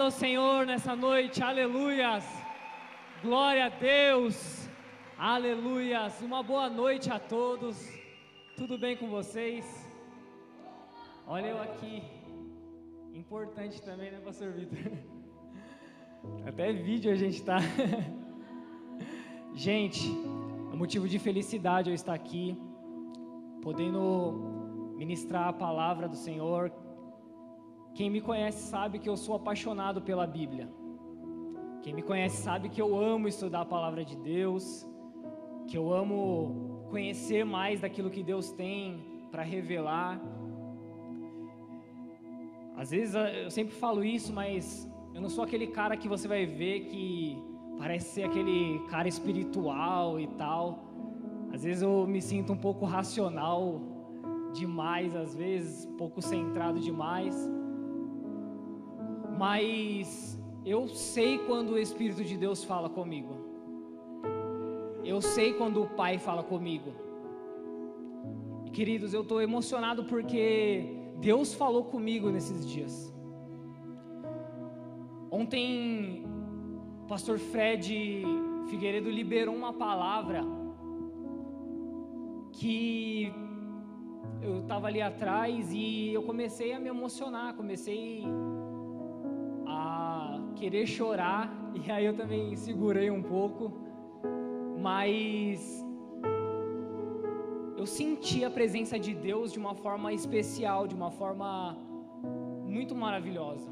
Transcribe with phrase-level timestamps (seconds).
[0.00, 2.24] Aplauda o Senhor nessa noite, aleluias.
[3.22, 4.66] Glória a Deus,
[5.18, 6.22] aleluias.
[6.22, 7.76] Uma boa noite a todos.
[8.56, 9.62] Tudo bem com vocês?
[11.26, 12.02] Olha eu aqui.
[13.12, 14.78] Importante também, né, Pastor Vitor?
[16.48, 17.58] Até vídeo a gente tá.
[19.54, 20.08] gente,
[20.72, 22.56] é motivo de felicidade eu estar aqui,
[23.60, 26.72] podendo ministrar a palavra do Senhor
[27.94, 30.68] quem me conhece sabe que eu sou apaixonado pela Bíblia.
[31.82, 34.86] Quem me conhece sabe que eu amo estudar a palavra de Deus,
[35.66, 40.20] que eu amo conhecer mais daquilo que Deus tem para revelar.
[42.76, 46.46] Às vezes eu sempre falo isso, mas eu não sou aquele cara que você vai
[46.46, 47.42] ver que
[47.78, 50.84] parece ser aquele cara espiritual e tal.
[51.52, 53.80] Às vezes eu me sinto um pouco racional
[54.52, 57.48] demais, às vezes, um pouco centrado demais
[59.40, 63.34] mas eu sei quando o Espírito de Deus fala comigo.
[65.02, 66.92] Eu sei quando o Pai fala comigo.
[68.70, 72.94] Queridos, eu estou emocionado porque Deus falou comigo nesses dias.
[75.30, 76.22] Ontem,
[77.04, 78.22] o pastor Fred
[78.68, 80.42] Figueiredo liberou uma palavra
[82.52, 83.32] que
[84.42, 88.22] eu estava ali atrás e eu comecei a me emocionar, comecei
[90.60, 91.42] querer chorar,
[91.74, 93.72] e aí eu também segurei um pouco,
[94.78, 95.84] mas
[97.76, 101.78] eu senti a presença de Deus de uma forma especial, de uma forma
[102.66, 103.68] muito maravilhosa.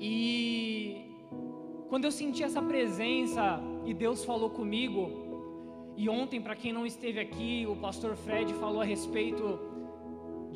[0.00, 1.04] E
[1.88, 5.02] quando eu senti essa presença e Deus falou comigo,
[5.96, 9.58] e ontem, para quem não esteve aqui, o pastor Fred falou a respeito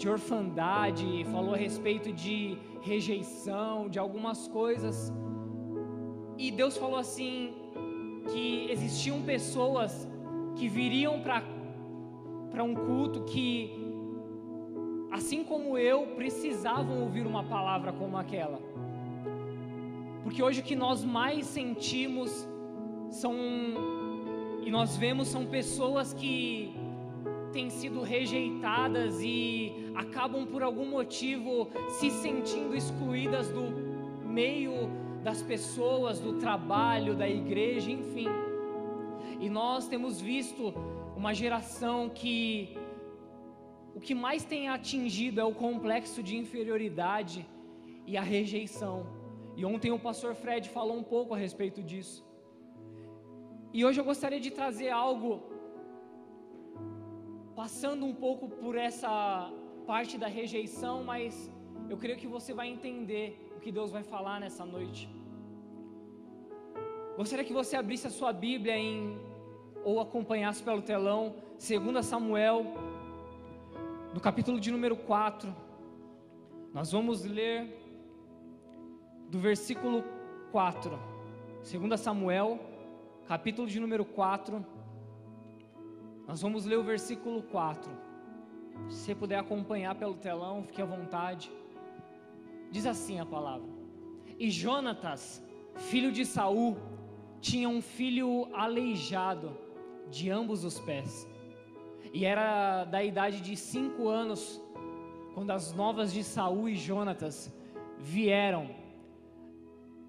[0.03, 5.13] de orfandade, falou a respeito de rejeição, de algumas coisas.
[6.37, 7.55] E Deus falou assim
[8.33, 10.09] que existiam pessoas
[10.57, 11.45] que viriam para
[12.51, 13.47] para um culto que
[15.19, 18.59] assim como eu precisavam ouvir uma palavra como aquela.
[20.25, 22.49] Porque hoje o que nós mais sentimos
[23.09, 23.35] são
[24.67, 26.75] e nós vemos são pessoas que
[27.53, 33.65] têm sido rejeitadas e acabam por algum motivo se sentindo excluídas do
[34.25, 34.91] meio
[35.23, 38.29] das pessoas, do trabalho, da igreja, enfim.
[39.41, 40.75] E nós temos visto
[41.17, 42.77] uma geração que
[43.95, 47.47] o que mais tem atingido é o complexo de inferioridade
[48.07, 49.07] e a rejeição.
[49.55, 52.27] E ontem o pastor Fred falou um pouco a respeito disso.
[53.73, 55.43] E hoje eu gostaria de trazer algo
[57.55, 59.53] passando um pouco por essa
[59.91, 61.51] parte da rejeição, mas
[61.91, 63.27] eu creio que você vai entender
[63.57, 65.09] o que Deus vai falar nessa noite.
[67.17, 69.19] Gostaria que você abrisse a sua Bíblia em
[69.85, 72.59] ou acompanhasse pelo telão, 2 Samuel,
[74.15, 75.55] no capítulo de número 4.
[76.73, 77.57] Nós vamos ler
[79.29, 80.05] do versículo
[80.51, 80.99] 4.
[81.71, 82.59] 2 Samuel,
[83.27, 84.65] capítulo de número 4
[86.27, 87.91] nós vamos ler o versículo 4.
[88.89, 91.51] Se você puder acompanhar pelo telão, fique à vontade.
[92.71, 93.69] Diz assim a palavra:
[94.39, 95.43] E Jonatas,
[95.77, 96.77] filho de Saul,
[97.41, 99.57] tinha um filho aleijado
[100.11, 101.29] de ambos os pés.
[102.13, 104.61] E era da idade de cinco anos
[105.35, 107.53] quando as novas de Saul e Jonatas
[107.99, 108.71] vieram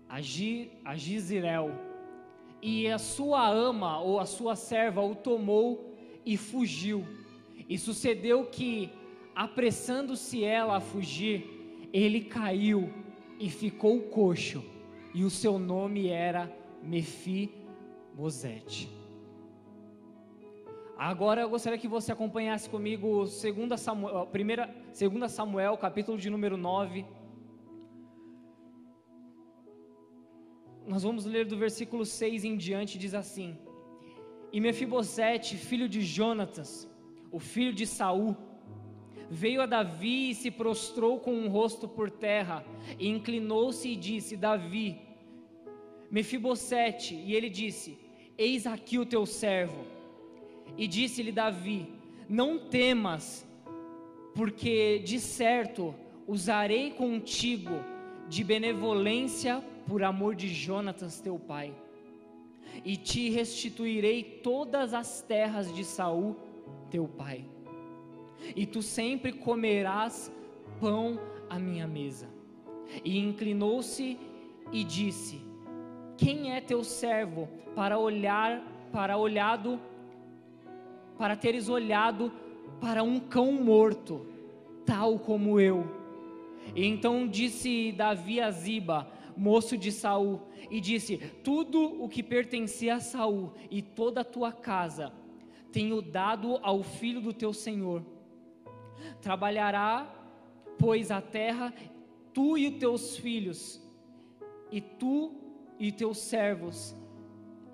[0.09, 0.93] a, Gi, a.
[2.61, 5.93] E a sua ama ou a sua serva o tomou
[6.25, 7.05] e fugiu.
[7.67, 8.89] E sucedeu que,
[9.35, 12.91] apressando-se ela a fugir, ele caiu
[13.39, 14.63] e ficou coxo,
[15.13, 16.51] e o seu nome era
[16.81, 18.89] Mefibosete.
[20.97, 27.05] Agora eu gostaria que você acompanhasse comigo 2 Samuel, 2 Samuel, capítulo de número 9.
[30.85, 33.57] Nós vamos ler do versículo 6 em diante, diz assim:
[34.53, 36.87] e Mefibosete, filho de Jonatas,
[37.33, 38.37] o filho de Saul,
[39.29, 42.63] veio a Davi e se prostrou com o um rosto por terra,
[42.99, 45.01] e inclinou-se e disse: Davi,
[46.11, 47.97] Mefibosete, e ele disse:
[48.37, 49.83] Eis aqui o teu servo.
[50.77, 51.87] E disse-lhe Davi:
[52.29, 53.45] Não temas,
[54.35, 55.95] porque de certo
[56.27, 57.83] usarei contigo
[58.29, 61.73] de benevolência por amor de Jonatas teu pai
[62.85, 66.35] e te restituirei todas as terras de Saul,
[66.89, 67.45] teu pai.
[68.55, 70.31] E tu sempre comerás
[70.79, 72.27] pão à minha mesa.
[73.03, 74.19] E inclinou-se
[74.71, 75.41] e disse:
[76.17, 78.61] Quem é teu servo para olhar
[78.91, 79.79] para olhado
[81.17, 82.31] para teres olhado
[82.79, 84.27] para um cão morto,
[84.85, 85.85] tal como eu?
[86.75, 92.95] E então disse Davi a Ziba, moço de Saul, e disse: Tudo o que pertencia
[92.95, 95.11] a Saul e toda a tua casa
[95.73, 98.05] tenho dado ao filho do teu senhor.
[99.19, 100.07] Trabalhará,
[100.77, 101.73] pois, a terra,
[102.31, 103.81] tu e os teus filhos,
[104.71, 105.33] e tu
[105.79, 106.95] e teus servos,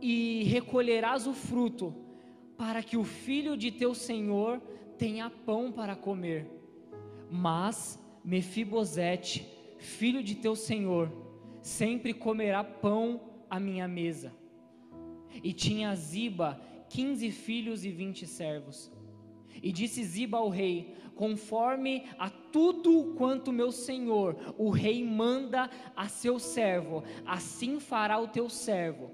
[0.01, 1.94] e recolherás o fruto,
[2.57, 4.62] para que o filho de teu senhor
[4.98, 6.50] tenha pão para comer.
[7.30, 9.46] Mas Mefibosete,
[9.78, 11.12] filho de teu senhor,
[11.62, 14.34] sempre comerá pão à minha mesa.
[15.44, 18.91] E tinha Ziba quinze filhos e vinte servos.
[19.62, 26.07] E disse Ziba ao rei: Conforme a tudo quanto meu senhor, o rei, manda a
[26.07, 29.12] seu servo, assim fará o teu servo.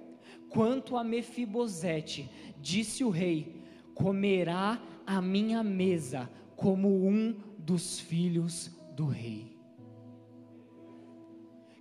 [0.49, 2.29] Quanto a Mefibosete,
[2.59, 3.61] disse o rei:
[3.93, 9.55] Comerá a minha mesa como um dos filhos do rei.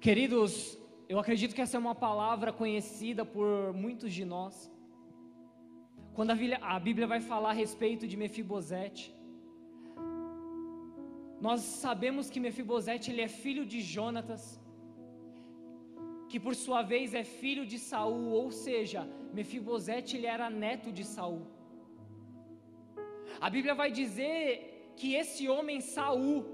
[0.00, 4.70] Queridos, eu acredito que essa é uma palavra conhecida por muitos de nós.
[6.16, 9.04] Quando a Bíblia, vai falar a respeito de Mefibosete,
[11.46, 14.44] nós sabemos que Mefibosete ele é filho de Jonatas,
[16.28, 19.02] que por sua vez é filho de Saul, ou seja,
[19.32, 21.42] Mefibosete ele era neto de Saul.
[23.40, 26.44] A Bíblia vai dizer que esse homem Saul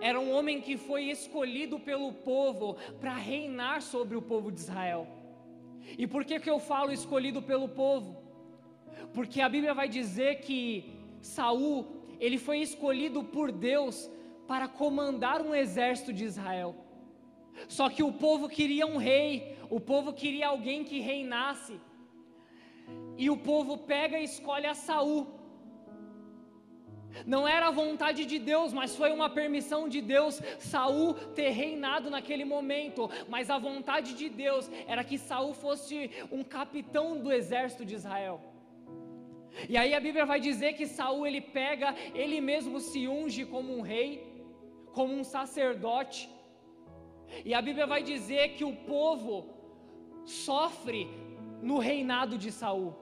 [0.00, 5.06] era um homem que foi escolhido pelo povo para reinar sobre o povo de Israel.
[5.98, 8.23] E por que, que eu falo escolhido pelo povo?
[9.12, 11.86] Porque a Bíblia vai dizer que Saul,
[12.20, 14.10] ele foi escolhido por Deus
[14.46, 16.74] para comandar um exército de Israel.
[17.68, 21.80] Só que o povo queria um rei, o povo queria alguém que reinasse.
[23.16, 25.26] E o povo pega e escolhe a Saul.
[27.24, 32.10] Não era a vontade de Deus, mas foi uma permissão de Deus Saul ter reinado
[32.10, 33.08] naquele momento.
[33.28, 38.53] Mas a vontade de Deus era que Saul fosse um capitão do exército de Israel.
[39.68, 43.76] E aí a Bíblia vai dizer que Saul ele pega, ele mesmo se unge como
[43.76, 44.10] um rei,
[44.92, 46.28] como um sacerdote.
[47.44, 49.34] E a Bíblia vai dizer que o povo
[50.24, 51.02] sofre
[51.62, 52.92] no reinado de Saul.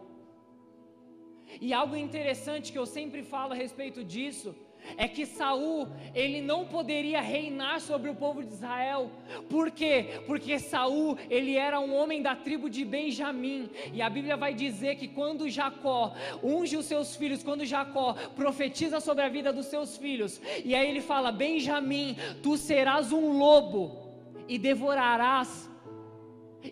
[1.60, 4.54] E algo interessante que eu sempre falo a respeito disso
[4.96, 9.10] é que Saul, ele não poderia reinar sobre o povo de Israel.
[9.48, 10.22] Por quê?
[10.26, 14.96] Porque Saul, ele era um homem da tribo de Benjamim, e a Bíblia vai dizer
[14.96, 19.96] que quando Jacó unge os seus filhos, quando Jacó profetiza sobre a vida dos seus
[19.96, 24.12] filhos, e aí ele fala: "Benjamim, tu serás um lobo
[24.48, 25.70] e devorarás".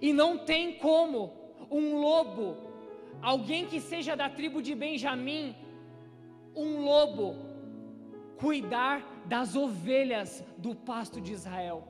[0.01, 1.33] E não tem como
[1.71, 2.57] um lobo,
[3.21, 5.55] alguém que seja da tribo de Benjamim,
[6.55, 7.50] um lobo
[8.41, 11.85] cuidar das ovelhas do pasto de Israel.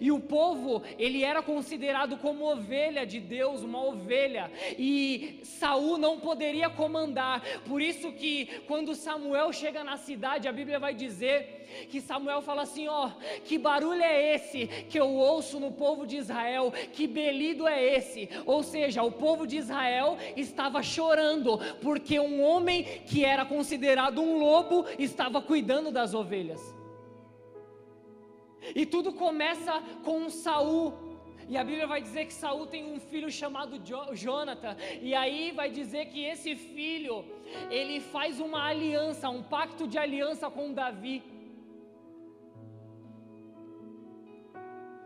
[0.00, 6.18] E o povo, ele era considerado como ovelha de Deus, uma ovelha, e Saul não
[6.18, 7.42] poderia comandar.
[7.66, 12.62] Por isso que quando Samuel chega na cidade, a Bíblia vai dizer que Samuel fala
[12.62, 13.10] assim: ó,
[13.44, 16.72] que barulho é esse que eu ouço no povo de Israel?
[16.92, 18.28] Que belido é esse?
[18.46, 24.38] Ou seja, o povo de Israel estava chorando porque um homem que era considerado um
[24.38, 26.81] lobo estava cuidando das ovelhas.
[28.74, 30.94] E tudo começa com Saul.
[31.48, 33.80] E a Bíblia vai dizer que Saul tem um filho chamado
[34.14, 34.76] Jonathan.
[35.00, 37.24] E aí vai dizer que esse filho,
[37.70, 41.22] ele faz uma aliança, um pacto de aliança com Davi.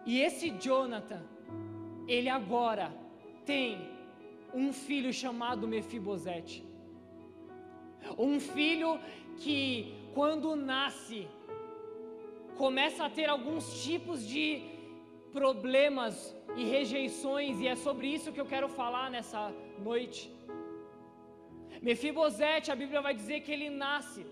[0.04, 1.22] E esse Jonathan,
[2.06, 2.94] ele agora
[3.44, 3.90] tem
[4.54, 6.64] um filho chamado Mefibosete.
[8.16, 9.00] Um filho
[9.38, 11.26] que quando nasce
[12.62, 14.44] começa a ter alguns tipos de
[15.32, 16.14] problemas
[16.60, 19.42] e rejeições, e é sobre isso que eu quero falar nessa
[19.88, 20.22] noite.
[21.82, 24.24] Mefibosete, a Bíblia vai dizer que ele nasce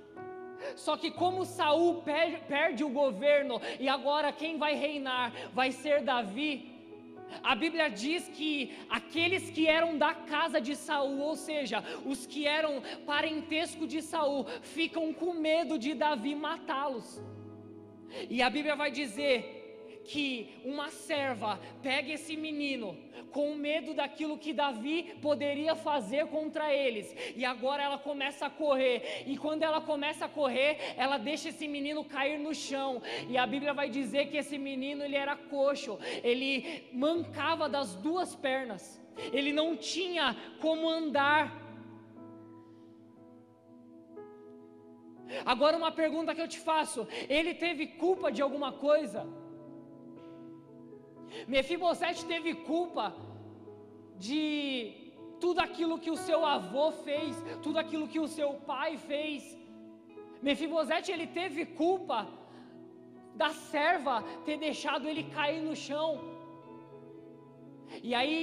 [0.77, 6.73] só que como Saul perde, o governo e agora quem vai reinar vai ser Davi.
[7.43, 12.47] A Bíblia diz que aqueles que eram da casa de Saul, ou seja, os que
[12.47, 17.21] eram parentesco de Saul, ficam com medo de Davi matá-los.
[18.29, 19.65] E a Bíblia vai dizer
[20.05, 22.97] que uma serva pega esse menino
[23.33, 29.25] com medo daquilo que Davi poderia fazer contra eles, e agora ela começa a correr,
[29.27, 33.45] e quando ela começa a correr, ela deixa esse menino cair no chão, e a
[33.45, 39.01] Bíblia vai dizer que esse menino ele era coxo, ele mancava das duas pernas,
[39.33, 41.64] ele não tinha como andar.
[45.45, 49.27] Agora uma pergunta que eu te faço: ele teve culpa de alguma coisa?
[51.49, 53.15] Mefibosete teve culpa
[54.17, 54.35] de
[55.41, 59.59] tudo aquilo que o seu avô fez, tudo aquilo que o seu pai fez.
[60.43, 62.19] Mefibosete ele teve culpa
[63.35, 66.09] da serva ter deixado ele cair no chão.
[68.03, 68.41] E aí,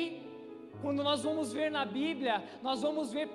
[0.81, 3.29] quando nós vamos ver na Bíblia, nós vamos ver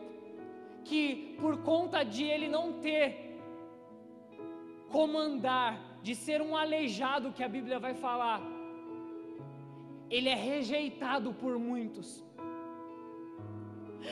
[0.85, 3.25] que por conta de ele não ter
[4.90, 8.40] comandar, de ser um aleijado que a Bíblia vai falar,
[10.09, 12.25] ele é rejeitado por muitos.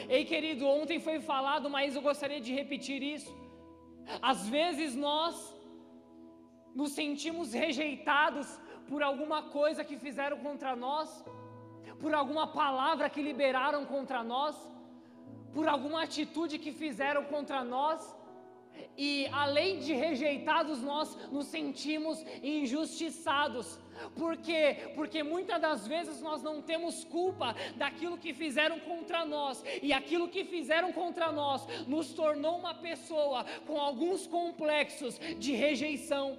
[0.08, 3.32] Ei, querido, ontem foi falado, mas eu gostaria de repetir isso.
[4.20, 5.34] Às vezes nós
[6.74, 8.48] nos sentimos rejeitados
[8.88, 11.24] por alguma coisa que fizeram contra nós,
[12.00, 14.56] por alguma palavra que liberaram contra nós,
[15.54, 18.00] por alguma atitude que fizeram contra nós.
[18.96, 23.78] E além de rejeitados, nós nos sentimos injustiçados.
[24.16, 24.90] Por quê?
[24.94, 30.28] Porque muitas das vezes nós não temos culpa daquilo que fizeram contra nós, e aquilo
[30.28, 36.36] que fizeram contra nós nos tornou uma pessoa com alguns complexos de rejeição.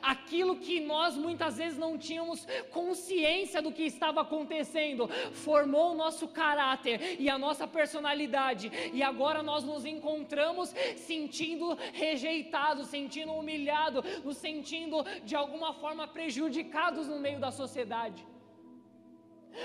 [0.00, 6.28] Aquilo que nós muitas vezes não tínhamos consciência do que estava acontecendo, formou o nosso
[6.28, 14.36] caráter e a nossa personalidade, e agora nós nos encontramos sentindo rejeitados, sentindo humilhados, nos
[14.36, 18.24] sentindo de alguma forma prejudicados no meio da sociedade.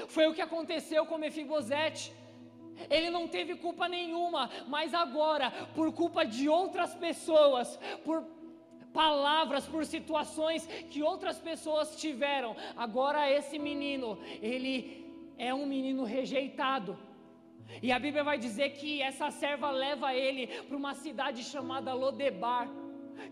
[0.08, 2.12] Foi o que aconteceu com Mefibosete.
[2.90, 8.24] Ele não teve culpa nenhuma, mas agora, por culpa de outras pessoas, por
[8.94, 12.56] palavras, por situações que outras pessoas tiveram.
[12.76, 15.06] Agora esse menino, ele
[15.38, 16.98] é um menino rejeitado.
[17.82, 22.70] E a Bíblia vai dizer que essa serva leva ele para uma cidade chamada Lodebar,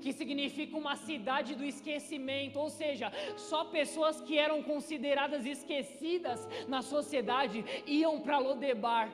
[0.02, 6.82] que significa uma cidade do esquecimento, ou seja, só pessoas que eram consideradas esquecidas na
[6.82, 9.10] sociedade iam para Lodebar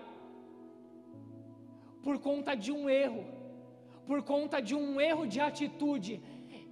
[2.03, 3.25] por conta de um erro,
[4.05, 6.21] por conta de um erro de atitude,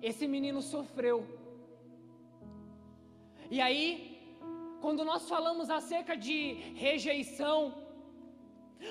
[0.01, 1.17] esse menino sofreu.
[3.49, 3.87] E aí,
[4.81, 7.73] quando nós falamos acerca de rejeição,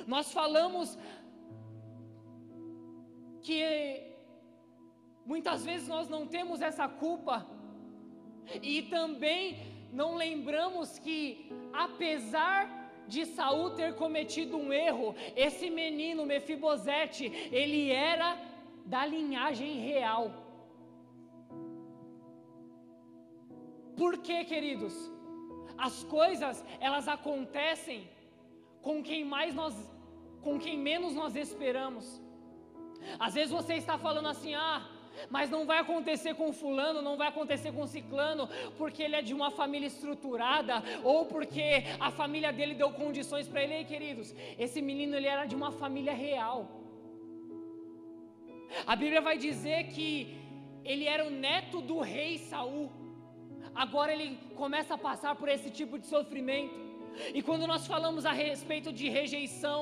[0.07, 0.99] nós falamos
[3.41, 3.62] que
[5.25, 7.47] muitas vezes nós não temos essa culpa,
[8.62, 9.59] e também
[9.93, 12.59] não lembramos que, apesar
[13.07, 18.38] de Saul ter cometido um erro, esse menino Mefibosete, ele era
[18.85, 20.48] da linhagem real.
[24.00, 24.95] Por quê, queridos?
[25.87, 28.00] As coisas, elas acontecem
[28.87, 29.75] com quem mais nós,
[30.47, 32.07] com quem menos nós esperamos.
[33.26, 34.78] Às vezes você está falando assim: "Ah,
[35.35, 39.35] mas não vai acontecer com fulano, não vai acontecer com ciclano, porque ele é de
[39.38, 41.69] uma família estruturada, ou porque
[42.09, 44.35] a família dele deu condições para ele, Ei, queridos.
[44.59, 46.59] Esse menino ele era de uma família real.
[48.87, 50.09] A Bíblia vai dizer que
[50.85, 52.90] ele era o neto do rei Saul
[53.85, 54.29] agora ele
[54.63, 56.77] começa a passar por esse tipo de sofrimento.
[57.37, 59.81] E quando nós falamos a respeito de rejeição,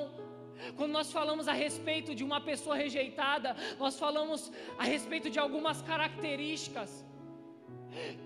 [0.77, 3.51] quando nós falamos a respeito de uma pessoa rejeitada,
[3.83, 6.91] nós falamos a respeito de algumas características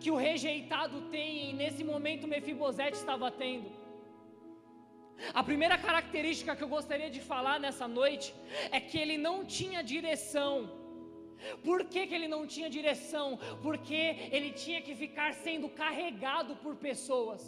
[0.00, 3.70] que o rejeitado tem, e nesse momento Mefibosete estava tendo.
[5.34, 8.34] A primeira característica que eu gostaria de falar nessa noite
[8.70, 10.79] é que ele não tinha direção.
[11.64, 13.38] Por que, que ele não tinha direção?
[13.62, 17.42] Porque ele tinha que ficar sendo carregado por pessoas.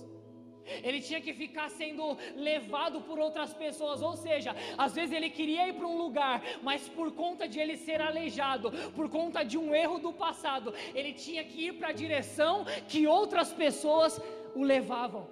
[0.82, 5.68] Ele tinha que ficar sendo levado por outras pessoas, ou seja, às vezes ele queria
[5.68, 9.74] ir para um lugar, mas por conta de ele ser aleijado, por conta de um
[9.74, 14.20] erro do passado, ele tinha que ir para a direção que outras pessoas
[14.54, 15.26] o levavam.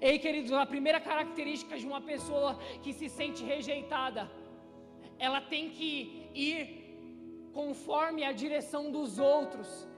[0.00, 4.30] Ei, queridos, a primeira característica de uma pessoa que se sente rejeitada
[5.18, 6.86] ela tem que ir
[7.52, 9.88] conforme a direção dos outros.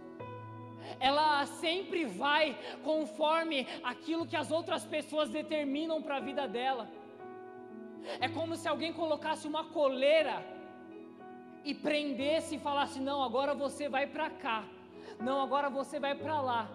[1.01, 6.89] Ela sempre vai conforme aquilo que as outras pessoas determinam para a vida dela.
[8.21, 10.37] É como se alguém colocasse uma coleira
[11.65, 14.65] e prendesse e falasse: Não, agora você vai para cá.
[15.21, 16.71] Não, agora você vai para lá.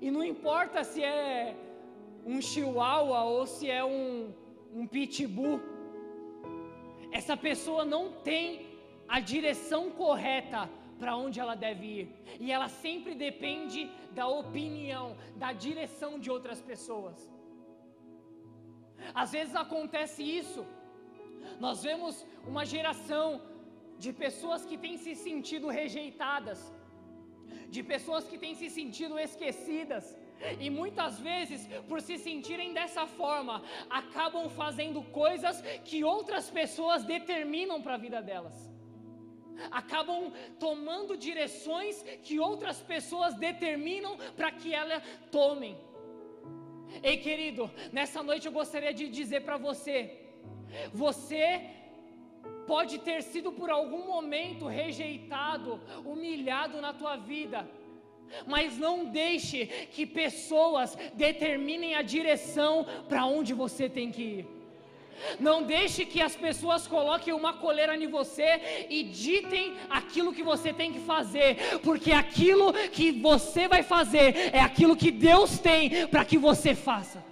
[0.00, 1.56] E não importa se é
[2.24, 4.32] um chihuahua ou se é um,
[4.74, 5.60] um pitbull,
[7.18, 8.42] essa pessoa não tem
[9.16, 10.60] a direção correta
[10.98, 12.06] para onde ela deve ir.
[12.44, 13.80] E ela sempre depende
[14.18, 15.06] da opinião,
[15.42, 17.16] da direção de outras pessoas.
[19.22, 20.62] Às vezes acontece isso.
[21.64, 22.14] Nós vemos
[22.52, 23.26] uma geração
[23.98, 26.60] de pessoas que têm se sentido rejeitadas,
[27.74, 30.04] de pessoas que têm se sentido esquecidas,
[30.58, 37.80] e muitas vezes, por se sentirem dessa forma, acabam fazendo coisas que outras pessoas determinam
[37.80, 38.70] para a vida delas.
[39.70, 45.76] Acabam tomando direções que outras pessoas determinam para que elas tomem.
[47.02, 49.96] Ei, querido, nessa noite eu gostaria de dizer para você:
[50.92, 51.44] você
[52.66, 57.68] pode ter sido por algum momento rejeitado, humilhado na tua vida,
[58.46, 64.46] mas não deixe que pessoas determinem a direção para onde você tem que ir.
[65.38, 70.72] Não deixe que as pessoas coloquem uma coleira em você e ditem aquilo que você
[70.72, 76.24] tem que fazer, porque aquilo que você vai fazer é aquilo que Deus tem para
[76.24, 77.31] que você faça.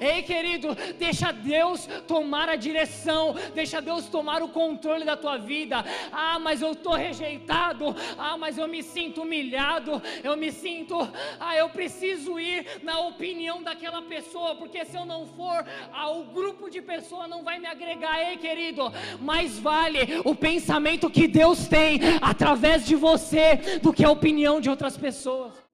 [0.00, 5.84] Ei, querido, deixa Deus tomar a direção, deixa Deus tomar o controle da tua vida.
[6.12, 7.94] Ah, mas eu estou rejeitado.
[8.18, 10.02] Ah, mas eu me sinto humilhado.
[10.22, 10.96] Eu me sinto,
[11.38, 16.24] ah, eu preciso ir na opinião daquela pessoa, porque se eu não for, ah, o
[16.24, 18.20] grupo de pessoas não vai me agregar.
[18.20, 24.10] Ei, querido, mais vale o pensamento que Deus tem através de você do que a
[24.10, 25.65] opinião de outras pessoas.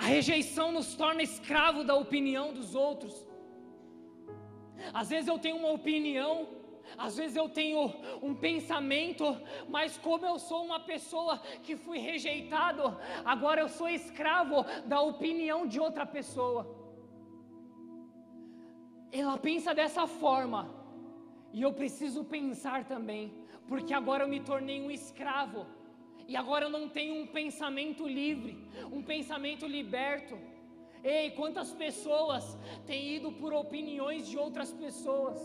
[0.00, 3.14] A rejeição nos torna escravo da opinião dos outros.
[4.94, 6.48] Às vezes eu tenho uma opinião,
[7.06, 7.80] às vezes eu tenho
[8.22, 9.26] um pensamento,
[9.68, 11.34] mas como eu sou uma pessoa
[11.64, 12.82] que fui rejeitado,
[13.34, 16.62] agora eu sou escravo da opinião de outra pessoa.
[19.12, 20.60] Ela pensa dessa forma,
[21.52, 23.34] e eu preciso pensar também,
[23.68, 25.66] porque agora eu me tornei um escravo
[26.30, 28.56] e agora eu não tenho um pensamento livre,
[28.92, 30.38] um pensamento liberto.
[31.02, 35.36] Ei, quantas pessoas têm ido por opiniões de outras pessoas?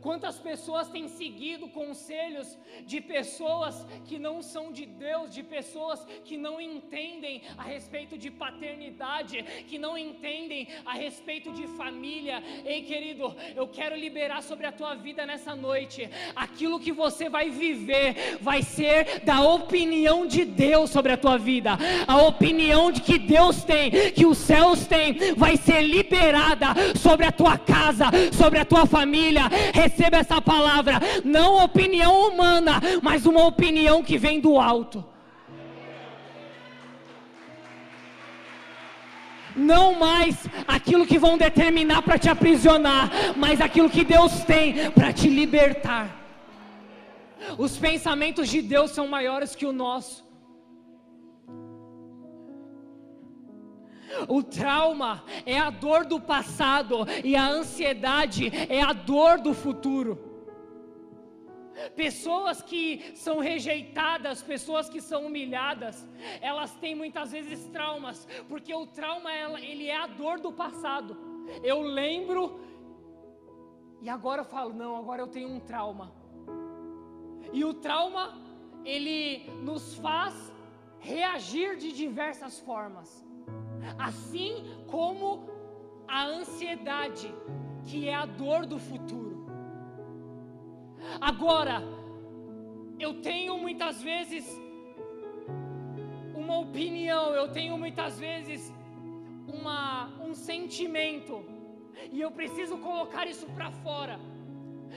[0.00, 6.36] Quantas pessoas têm seguido conselhos de pessoas que não são de Deus, de pessoas que
[6.36, 12.42] não entendem a respeito de paternidade, que não entendem a respeito de família?
[12.64, 16.08] Ei, querido, eu quero liberar sobre a tua vida nessa noite.
[16.34, 21.78] Aquilo que você vai viver vai ser da opinião de Deus sobre a tua vida.
[22.06, 27.32] A opinião de que Deus tem, que os céus têm, vai ser liberada sobre a
[27.32, 29.48] tua casa, sobre a tua família
[29.80, 35.04] receba essa palavra, não opinião humana, mas uma opinião que vem do alto.
[39.56, 45.12] Não mais aquilo que vão determinar para te aprisionar, mas aquilo que Deus tem para
[45.12, 46.06] te libertar.
[47.58, 50.29] Os pensamentos de Deus são maiores que o nosso.
[54.28, 60.30] O trauma é a dor do passado e a ansiedade é a dor do futuro.
[61.96, 66.06] Pessoas que são rejeitadas, pessoas que são humilhadas,
[66.40, 71.16] elas têm muitas vezes traumas, porque o trauma ele é a dor do passado.
[71.62, 72.60] Eu lembro
[74.02, 76.12] e agora eu falo, não, agora eu tenho um trauma.
[77.52, 78.38] E o trauma
[78.84, 80.52] ele nos faz
[80.98, 83.29] reagir de diversas formas
[83.98, 85.48] assim como
[86.06, 87.32] a ansiedade,
[87.84, 89.46] que é a dor do futuro.
[91.20, 91.82] Agora,
[92.98, 94.44] eu tenho muitas vezes
[96.34, 98.72] uma opinião, eu tenho muitas vezes
[99.46, 101.44] uma, um sentimento,
[102.12, 104.18] e eu preciso colocar isso para fora,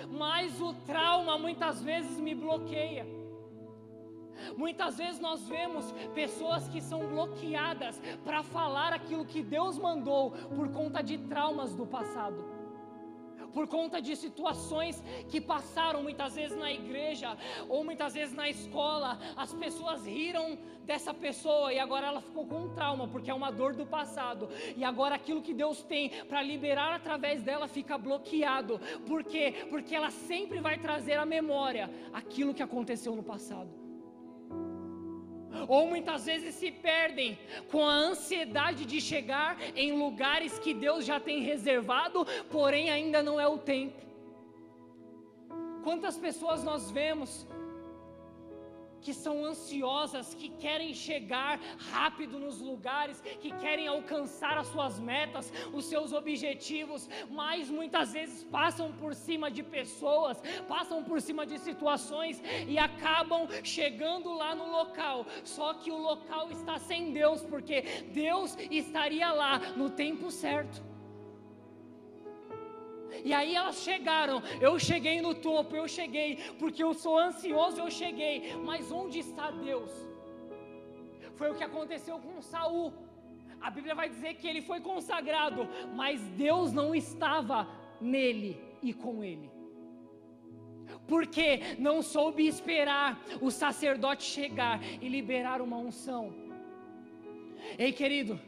[0.09, 3.05] mas o trauma muitas vezes me bloqueia.
[4.57, 10.69] Muitas vezes nós vemos pessoas que são bloqueadas para falar aquilo que Deus mandou por
[10.69, 12.63] conta de traumas do passado.
[13.53, 17.37] Por conta de situações que passaram muitas vezes na igreja
[17.69, 22.63] ou muitas vezes na escola, as pessoas riram dessa pessoa e agora ela ficou com
[22.63, 24.49] um trauma, porque é uma dor do passado.
[24.75, 28.79] E agora aquilo que Deus tem para liberar através dela fica bloqueado.
[29.05, 29.67] Por quê?
[29.69, 33.82] Porque ela sempre vai trazer à memória aquilo que aconteceu no passado
[35.67, 37.37] ou muitas vezes se perdem
[37.71, 43.39] com a ansiedade de chegar em lugares que Deus já tem reservado, porém ainda não
[43.39, 44.01] é o tempo.
[45.83, 47.45] Quantas pessoas nós vemos
[49.03, 51.59] que são ansiosas, que querem chegar
[51.91, 58.43] rápido nos lugares, que querem alcançar as suas metas, os seus objetivos, mas muitas vezes
[58.45, 64.71] passam por cima de pessoas, passam por cima de situações e acabam chegando lá no
[64.71, 65.25] local.
[65.43, 67.81] Só que o local está sem Deus, porque
[68.13, 70.92] Deus estaria lá no tempo certo.
[73.23, 74.41] E aí elas chegaram.
[74.59, 78.55] Eu cheguei no topo, eu cheguei, porque eu sou ansioso, eu cheguei.
[78.69, 79.91] Mas onde está Deus?
[81.35, 82.93] Foi o que aconteceu com Saul.
[83.61, 87.67] A Bíblia vai dizer que ele foi consagrado, mas Deus não estava
[88.01, 89.49] nele e com ele.
[91.07, 96.33] Porque não soube esperar o sacerdote chegar e liberar uma unção.
[97.77, 98.39] Ei, querido,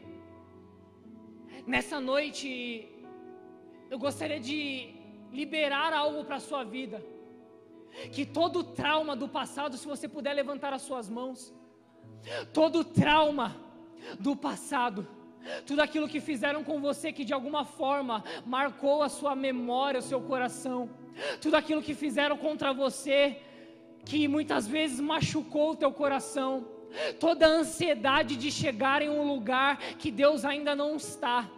[1.66, 2.88] nessa noite
[3.90, 4.94] eu gostaria de
[5.32, 7.04] liberar algo para a sua vida.
[8.12, 11.54] Que todo trauma do passado, se você puder levantar as suas mãos,
[12.52, 13.56] todo trauma
[14.20, 15.06] do passado,
[15.64, 20.02] tudo aquilo que fizeram com você que de alguma forma marcou a sua memória, o
[20.02, 20.90] seu coração,
[21.40, 23.40] tudo aquilo que fizeram contra você
[24.04, 26.64] que muitas vezes machucou o teu coração,
[27.18, 31.48] toda a ansiedade de chegar em um lugar que Deus ainda não está,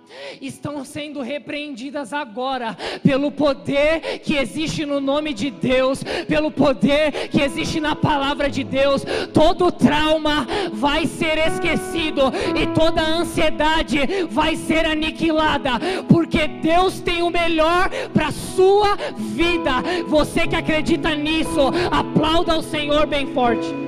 [0.40, 7.40] estão sendo repreendidas agora pelo poder que existe no nome de Deus, pelo poder que
[7.40, 9.04] existe na palavra de Deus.
[9.32, 15.72] Todo trauma vai ser esquecido e toda ansiedade vai ser aniquilada,
[16.08, 19.82] porque Deus tem o melhor para sua vida.
[20.06, 23.87] Você que acredita nisso, aplauda o Senhor bem forte.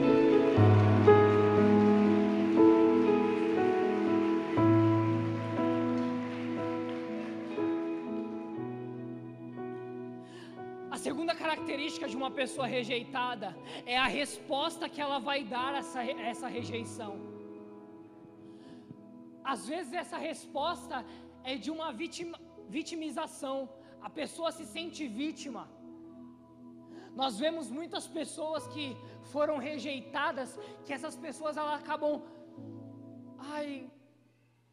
[11.90, 13.48] Característica de uma pessoa rejeitada
[13.94, 17.12] é a resposta que ela vai dar a essa, essa rejeição.
[19.53, 20.96] Às vezes, essa resposta
[21.42, 22.38] é de uma vitima,
[22.76, 23.57] vitimização,
[24.09, 25.62] a pessoa se sente vítima.
[27.20, 28.85] Nós vemos muitas pessoas que
[29.33, 32.14] foram rejeitadas, que essas pessoas elas acabam,
[33.57, 33.90] ai,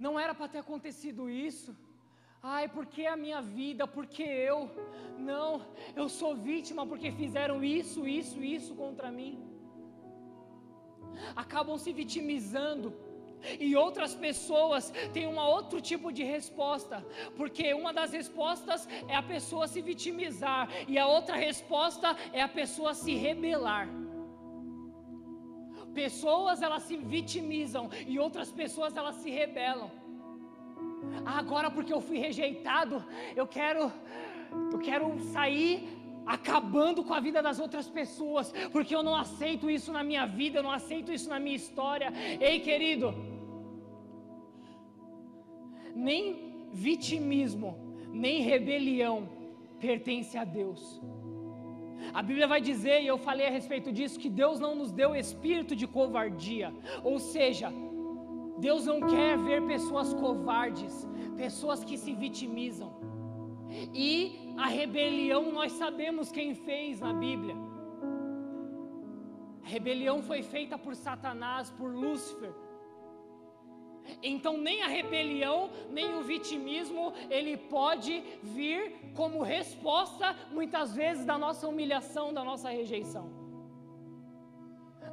[0.06, 1.72] não era para ter acontecido isso.
[2.42, 3.88] Ai, porque a minha vida?
[3.88, 4.70] Porque eu?
[5.18, 5.62] Não,
[5.96, 9.44] eu sou vítima porque fizeram isso, isso, isso contra mim.
[11.36, 12.94] Acabam se vitimizando.
[13.60, 19.22] E outras pessoas têm um outro tipo de resposta, porque uma das respostas é a
[19.22, 23.88] pessoa se vitimizar, e a outra resposta é a pessoa se rebelar.
[25.94, 29.92] Pessoas elas se vitimizam e outras pessoas elas se rebelam.
[31.26, 33.04] Agora porque eu fui rejeitado,
[33.36, 33.92] eu quero
[34.72, 39.92] eu quero sair acabando com a vida das outras pessoas, porque eu não aceito isso
[39.98, 42.12] na minha vida, eu não aceito isso na minha história.
[42.40, 43.14] Ei, querido,
[45.96, 46.20] nem
[46.74, 47.70] vitimismo,
[48.12, 49.18] nem rebelião
[49.80, 51.02] pertence a Deus.
[52.14, 55.16] A Bíblia vai dizer, e eu falei a respeito disso, que Deus não nos deu
[55.16, 57.72] espírito de covardia, ou seja,
[58.58, 62.92] Deus não quer ver pessoas covardes, pessoas que se vitimizam.
[63.94, 67.56] E a rebelião nós sabemos quem fez na Bíblia.
[69.64, 72.54] A rebelião foi feita por Satanás, por Lúcifer.
[74.24, 81.38] Então nem a rebelião, nem o vitimismo, ele pode vir como resposta muitas vezes da
[81.38, 83.30] nossa humilhação, da nossa rejeição.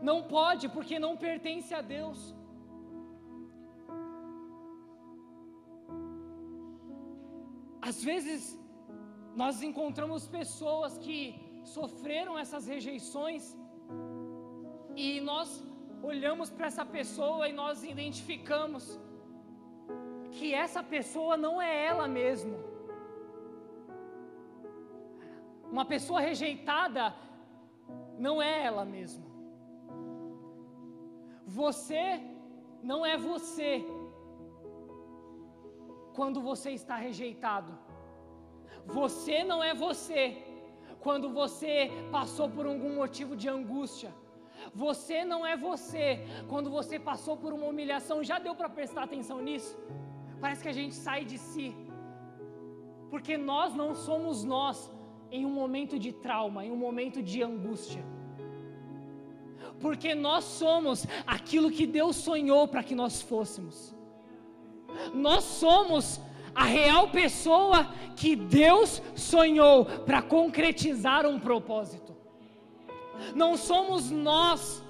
[0.01, 2.35] Não pode, porque não pertence a Deus.
[7.89, 8.43] Às vezes,
[9.41, 11.19] nós encontramos pessoas que
[11.77, 13.43] sofreram essas rejeições
[15.05, 15.49] e nós
[16.11, 18.85] olhamos para essa pessoa e nós identificamos
[20.37, 22.57] que essa pessoa não é ela mesma.
[25.75, 27.05] Uma pessoa rejeitada
[28.27, 29.27] não é ela mesma.
[31.47, 32.03] Você
[32.91, 33.71] não é você
[36.17, 37.73] quando você está rejeitado.
[38.87, 40.23] Você não é você
[41.07, 44.11] quando você passou por algum motivo de angústia.
[44.85, 46.05] Você não é você
[46.51, 48.25] quando você passou por uma humilhação.
[48.31, 49.77] Já deu para prestar atenção nisso?
[50.41, 51.69] Parece que a gente sai de si.
[53.11, 54.91] Porque nós não somos nós
[55.31, 58.03] em um momento de trauma, em um momento de angústia.
[59.81, 63.95] Porque nós somos aquilo que Deus sonhou para que nós fôssemos.
[65.13, 66.21] Nós somos
[66.55, 72.15] a real pessoa que Deus sonhou para concretizar um propósito.
[73.35, 74.83] Não somos nós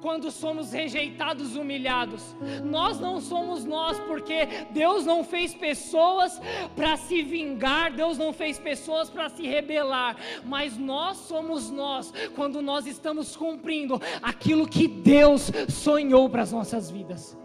[0.00, 2.36] quando somos rejeitados, humilhados.
[2.64, 6.40] Nós não somos nós, porque Deus não fez pessoas
[6.74, 12.62] para se vingar, Deus não fez pessoas para se rebelar, mas nós somos nós quando
[12.62, 17.36] nós estamos cumprindo aquilo que Deus sonhou para as nossas vidas.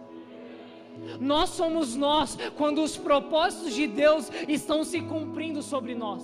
[1.20, 6.24] Nós somos nós quando os propósitos de Deus estão se cumprindo sobre nós.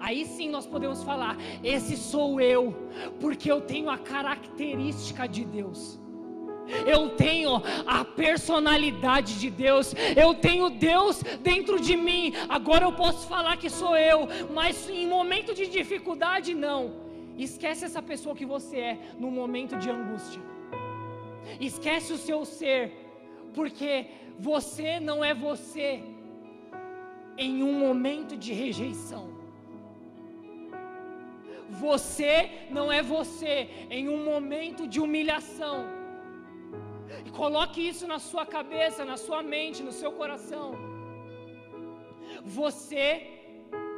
[0.00, 2.74] Aí sim nós podemos falar: esse sou eu,
[3.20, 5.98] porque eu tenho a característica de Deus.
[6.86, 12.32] Eu tenho a personalidade de Deus, eu tenho Deus dentro de mim.
[12.46, 17.08] Agora eu posso falar que sou eu, mas em momento de dificuldade, não.
[17.38, 20.42] Esquece essa pessoa que você é no momento de angústia.
[21.60, 22.92] Esquece o seu ser,
[23.54, 24.06] porque
[24.38, 26.02] você não é você
[27.36, 29.24] em um momento de rejeição.
[31.68, 35.86] Você não é você em um momento de humilhação.
[37.26, 40.66] E coloque isso na sua cabeça, na sua mente, no seu coração.
[42.44, 43.37] Você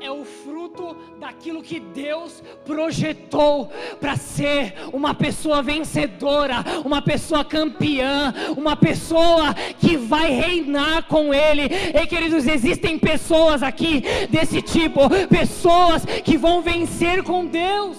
[0.01, 8.33] é o fruto daquilo que Deus projetou para ser uma pessoa vencedora, uma pessoa campeã,
[8.57, 11.65] uma pessoa que vai reinar com Ele.
[11.95, 17.99] E queridos, existem pessoas aqui desse tipo, pessoas que vão vencer com Deus.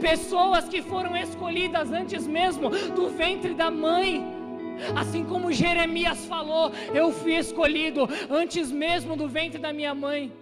[0.00, 4.43] Pessoas que foram escolhidas antes mesmo do ventre da mãe
[4.94, 10.32] Assim como Jeremias falou, eu fui escolhido antes mesmo do ventre da minha mãe.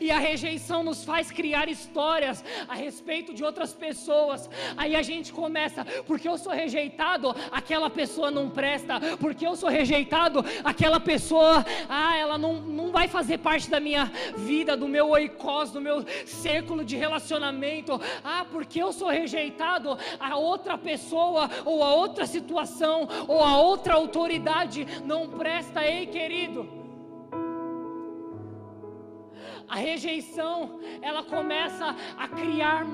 [0.00, 4.48] E a rejeição nos faz criar histórias a respeito de outras pessoas.
[4.76, 9.00] Aí a gente começa, porque eu sou rejeitado, aquela pessoa não presta.
[9.18, 14.10] Porque eu sou rejeitado, aquela pessoa, ah, ela não, não vai fazer parte da minha
[14.36, 18.00] vida, do meu oicós, do meu círculo de relacionamento.
[18.24, 23.94] Ah, porque eu sou rejeitado, a outra pessoa, ou a outra situação, ou a outra
[23.94, 25.84] autoridade não presta.
[25.84, 26.77] Ei, querido
[29.68, 32.86] a rejeição, ela começa a criar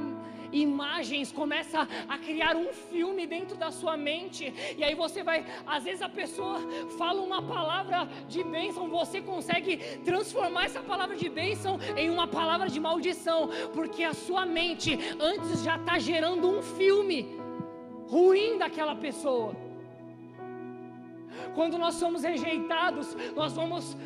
[0.52, 5.82] imagens, começa a criar um filme dentro da sua mente, e aí você vai, às
[5.84, 6.60] vezes a pessoa
[6.96, 12.68] fala uma palavra de bênção, você consegue transformar essa palavra de bênção em uma palavra
[12.68, 17.26] de maldição, porque a sua mente antes já está gerando um filme
[18.08, 19.56] ruim daquela pessoa.
[21.54, 23.96] Quando nós somos rejeitados, nós vamos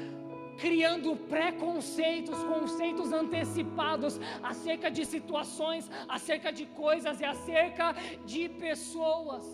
[0.65, 4.15] criando preconceitos, conceitos antecipados
[4.53, 5.85] acerca de situações,
[6.17, 7.87] acerca de coisas e acerca
[8.33, 9.47] de pessoas.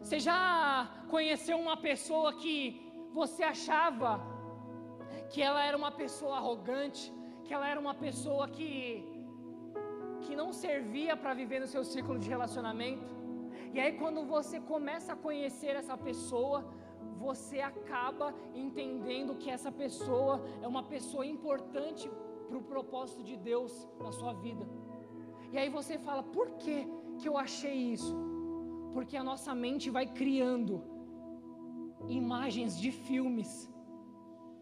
[0.00, 0.40] Você já
[1.14, 2.56] conheceu uma pessoa que
[3.20, 4.10] você achava
[5.30, 7.04] que ela era uma pessoa arrogante,
[7.44, 8.70] que ela era uma pessoa que
[10.24, 13.10] que não servia para viver no seu círculo de relacionamento?
[13.74, 16.58] E aí quando você começa a conhecer essa pessoa,
[17.28, 18.26] você acaba
[18.64, 20.34] entendendo que essa pessoa
[20.64, 22.04] é uma pessoa importante
[22.46, 23.72] para o propósito de Deus
[24.04, 24.64] na sua vida.
[25.52, 26.76] E aí você fala, por que,
[27.18, 28.14] que eu achei isso?
[28.94, 30.74] Porque a nossa mente vai criando
[32.22, 33.50] imagens de filmes,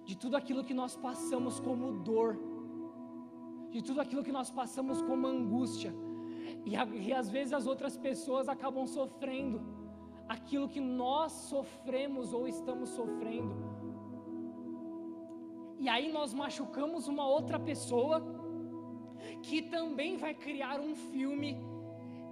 [0.09, 2.33] de tudo aquilo que nós passamos como dor,
[3.75, 5.93] de tudo aquilo que nós passamos como angústia,
[6.65, 6.73] e,
[7.09, 9.61] e às vezes as outras pessoas acabam sofrendo
[10.29, 13.55] aquilo que nós sofremos ou estamos sofrendo.
[15.79, 18.23] E aí nós machucamos uma outra pessoa
[19.43, 21.59] que também vai criar um filme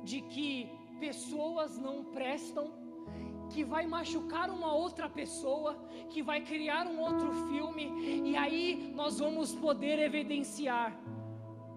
[0.02, 2.72] de que pessoas não prestam,
[3.50, 5.74] que vai machucar uma outra pessoa,
[6.08, 7.92] que vai criar um outro filme,
[8.30, 10.98] e aí nós vamos poder evidenciar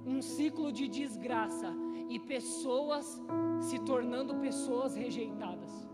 [0.05, 1.73] um ciclo de desgraça
[2.07, 3.21] e pessoas
[3.59, 5.84] se tornando pessoas rejeitadas.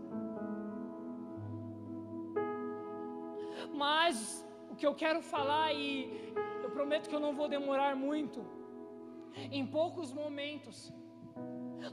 [3.72, 6.32] Mas o que eu quero falar, e
[6.62, 8.44] eu prometo que eu não vou demorar muito,
[9.50, 10.92] em poucos momentos,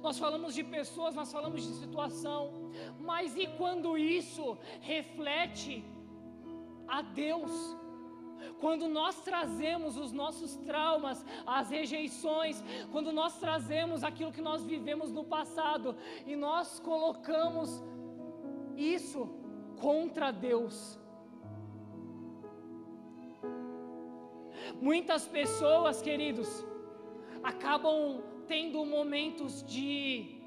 [0.02, 5.84] nós falamos de pessoas, nós falamos de situação, mas e quando isso reflete
[6.88, 7.52] a Deus?
[8.60, 15.12] Quando nós trazemos os nossos traumas, as rejeições, quando nós trazemos aquilo que nós vivemos
[15.12, 17.84] no passado e nós colocamos
[18.76, 19.30] isso
[19.80, 20.99] contra Deus,
[24.82, 26.66] Muitas pessoas, queridos,
[27.44, 30.42] acabam tendo momentos de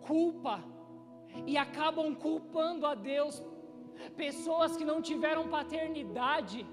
[0.00, 0.62] culpa
[1.46, 3.42] e acabam culpando a Deus.
[4.16, 6.66] Pessoas que não tiveram paternidade,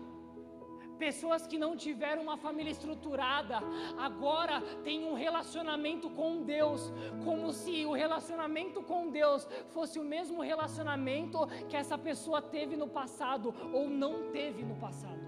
[0.97, 3.59] Pessoas que não tiveram uma família estruturada,
[3.99, 6.91] agora têm um relacionamento com Deus,
[7.23, 12.87] como se o relacionamento com Deus fosse o mesmo relacionamento que essa pessoa teve no
[12.87, 15.26] passado ou não teve no passado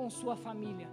[0.00, 0.88] com sua família.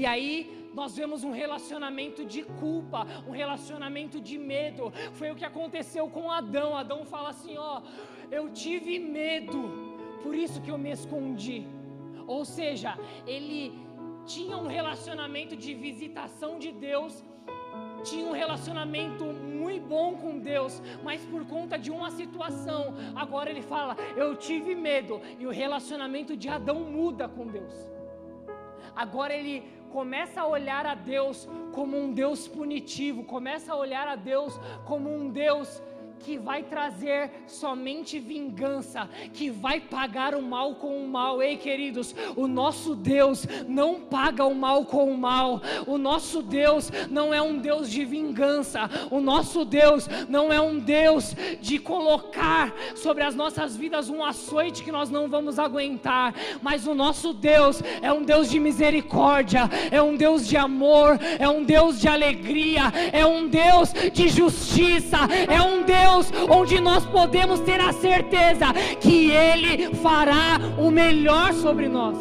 [0.00, 0.34] E aí
[0.78, 4.84] nós vemos um relacionamento de culpa, um relacionamento de medo.
[5.18, 6.68] Foi o que aconteceu com Adão.
[6.82, 7.82] Adão fala assim: ó,
[8.38, 9.60] eu tive medo
[10.22, 11.60] por isso que eu me escondi.
[12.34, 12.92] Ou seja,
[13.34, 13.60] ele
[14.34, 17.22] tinha um relacionamento de visitação de Deus,
[18.08, 19.24] tinha um relacionamento
[19.92, 25.20] bom com Deus, mas por conta de uma situação, agora ele fala: Eu tive medo,
[25.38, 27.74] e o relacionamento de Adão muda com Deus.
[28.94, 29.56] Agora ele
[29.90, 35.08] começa a olhar a Deus como um Deus punitivo, começa a olhar a Deus como
[35.08, 35.82] um Deus
[36.20, 41.42] que vai trazer somente vingança, que vai pagar o mal com o mal.
[41.42, 45.60] Ei, queridos, o nosso Deus não paga o mal com o mal.
[45.86, 48.88] O nosso Deus não é um Deus de vingança.
[49.10, 54.82] O nosso Deus não é um Deus de colocar sobre as nossas vidas um açoite
[54.82, 56.34] que nós não vamos aguentar.
[56.62, 61.48] Mas o nosso Deus é um Deus de misericórdia, é um Deus de amor, é
[61.48, 67.04] um Deus de alegria, é um Deus de justiça, é um Deus Deus, onde nós
[67.06, 68.66] podemos ter a certeza
[69.00, 72.18] que Ele fará o melhor sobre nós.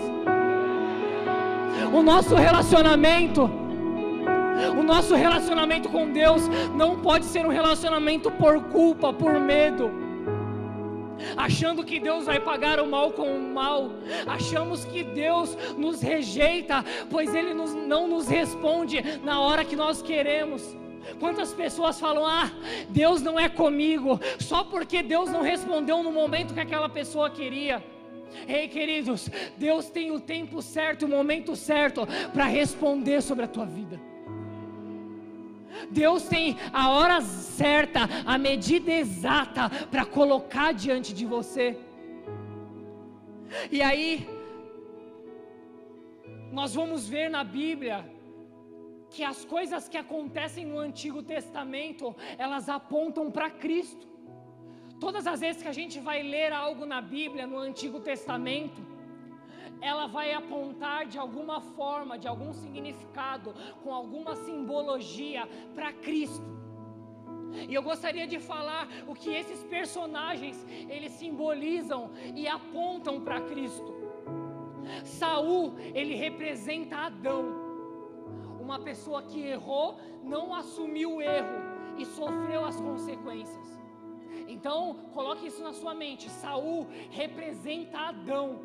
[1.92, 3.50] O nosso relacionamento,
[4.80, 6.44] o nosso relacionamento com Deus
[6.74, 9.92] não pode ser um relacionamento por culpa, por medo
[11.38, 13.92] achando que Deus vai pagar o mal com o mal,
[14.28, 20.02] achamos que Deus nos rejeita, pois Ele nos, não nos responde na hora que nós
[20.02, 20.83] queremos.
[21.20, 22.52] Quantas pessoas falam: Ah,
[22.90, 27.84] Deus não é comigo, só porque Deus não respondeu no momento que aquela pessoa queria.
[28.48, 33.66] Ei, queridos, Deus tem o tempo certo, o momento certo para responder sobre a tua
[33.66, 34.00] vida.
[35.90, 41.78] Deus tem a hora certa, a medida exata para colocar diante de você.
[43.72, 44.28] E aí,
[46.52, 48.13] nós vamos ver na Bíblia
[49.14, 54.08] que as coisas que acontecem no Antigo Testamento, elas apontam para Cristo.
[55.00, 58.82] Todas as vezes que a gente vai ler algo na Bíblia, no Antigo Testamento,
[59.80, 66.52] ela vai apontar de alguma forma, de algum significado, com alguma simbologia para Cristo.
[67.70, 73.94] E eu gostaria de falar o que esses personagens eles simbolizam e apontam para Cristo.
[75.04, 77.63] Saul, ele representa Adão
[78.64, 81.58] uma pessoa que errou, não assumiu o erro
[81.98, 83.68] e sofreu as consequências.
[84.48, 84.78] Então,
[85.14, 86.30] coloque isso na sua mente.
[86.30, 88.62] Saul representa Adão.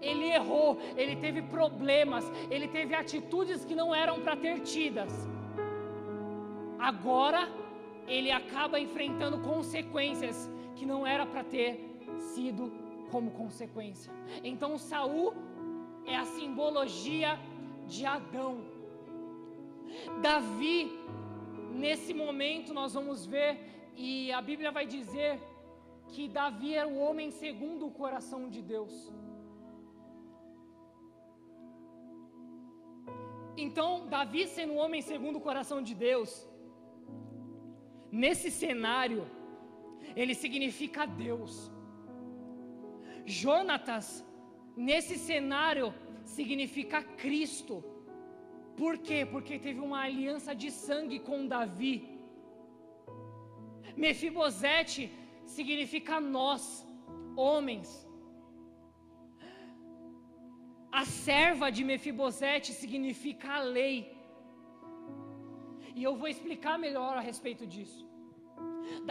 [0.00, 5.12] Ele errou, ele teve problemas, ele teve atitudes que não eram para ter tidas.
[6.78, 7.48] Agora,
[8.06, 11.70] ele acaba enfrentando consequências que não era para ter
[12.32, 12.72] sido
[13.10, 14.12] como consequência.
[14.42, 15.34] Então, Saul
[16.06, 17.38] é a simbologia
[17.86, 18.73] de Adão.
[20.22, 20.92] Davi,
[21.72, 23.52] nesse momento nós vamos ver,
[23.96, 25.40] e a Bíblia vai dizer
[26.08, 29.12] que Davi era o homem segundo o coração de Deus.
[33.56, 36.30] Então, Davi sendo o homem segundo o coração de Deus,
[38.10, 39.26] nesse cenário,
[40.16, 41.70] ele significa Deus.
[43.24, 44.24] Jonatas,
[44.76, 45.94] nesse cenário,
[46.24, 47.93] significa Cristo.
[48.80, 49.20] Por quê?
[49.32, 51.96] Porque teve uma aliança de sangue com Davi.
[54.04, 55.02] Mefibosete
[55.56, 56.62] significa nós,
[57.46, 57.90] homens.
[61.00, 63.96] A serva de Mefibosete significa a lei.
[65.96, 68.02] E eu vou explicar melhor a respeito disso.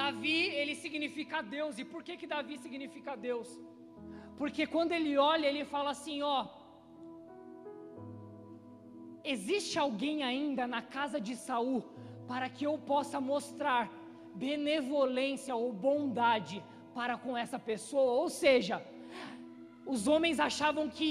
[0.01, 1.77] Davi, ele significa Deus.
[1.81, 3.49] E por que que Davi significa Deus?
[4.39, 6.37] Porque quando ele olha, ele fala assim, ó,
[9.23, 11.83] existe alguém ainda na casa de Saul
[12.27, 13.91] para que eu possa mostrar
[14.35, 16.63] benevolência ou bondade
[16.93, 18.13] para com essa pessoa?
[18.21, 18.83] Ou seja,
[19.85, 21.09] os homens achavam que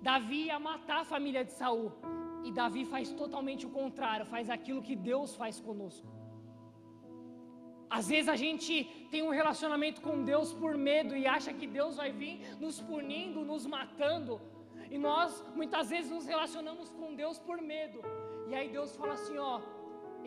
[0.00, 1.92] Davi ia matar a família de Saul.
[2.44, 6.08] E Davi faz totalmente o contrário, faz aquilo que Deus faz conosco.
[7.98, 8.72] Às vezes a gente
[9.10, 13.44] tem um relacionamento com Deus por medo e acha que Deus vai vir nos punindo,
[13.44, 14.40] nos matando.
[14.90, 18.00] E nós muitas vezes nos relacionamos com Deus por medo.
[18.48, 19.60] E aí Deus fala assim: ó,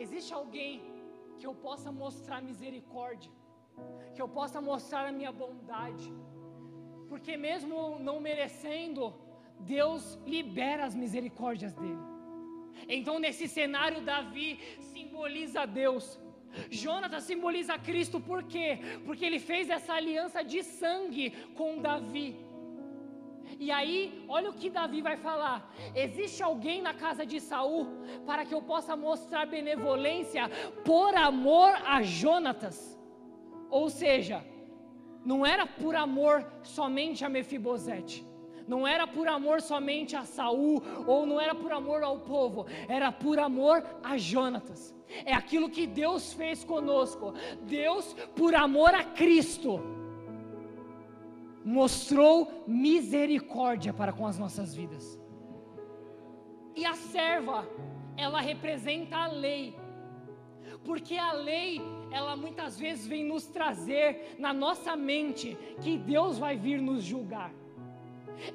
[0.04, 0.72] existe alguém
[1.38, 3.30] que eu possa mostrar misericórdia,
[4.14, 6.10] que eu possa mostrar a minha bondade.
[7.08, 9.14] porque mesmo não merecendo,
[9.60, 12.04] Deus libera as misericórdias dele.
[12.88, 16.18] Então, nesse cenário, Davi simboliza Deus.
[16.70, 18.78] Jonatas simboliza Cristo, por quê?
[19.06, 22.28] Porque ele fez essa aliança de sangue com Davi.
[23.58, 27.86] E aí, olha o que Davi vai falar: existe alguém na casa de Saul
[28.26, 30.50] para que eu possa mostrar benevolência
[30.84, 32.98] por amor a Jonatas?
[33.70, 34.44] Ou seja,
[35.24, 38.26] não era por amor somente a Mefibosete,
[38.68, 43.10] não era por amor somente a Saul, ou não era por amor ao povo, era
[43.10, 44.94] por amor a Jonatas.
[45.24, 47.34] É aquilo que Deus fez conosco.
[47.62, 49.80] Deus, por amor a Cristo,
[51.64, 55.18] mostrou misericórdia para com as nossas vidas.
[56.76, 57.66] E a serva,
[58.16, 59.74] ela representa a lei.
[60.84, 66.56] Porque a lei, ela muitas vezes vem nos trazer na nossa mente que Deus vai
[66.56, 67.52] vir nos julgar.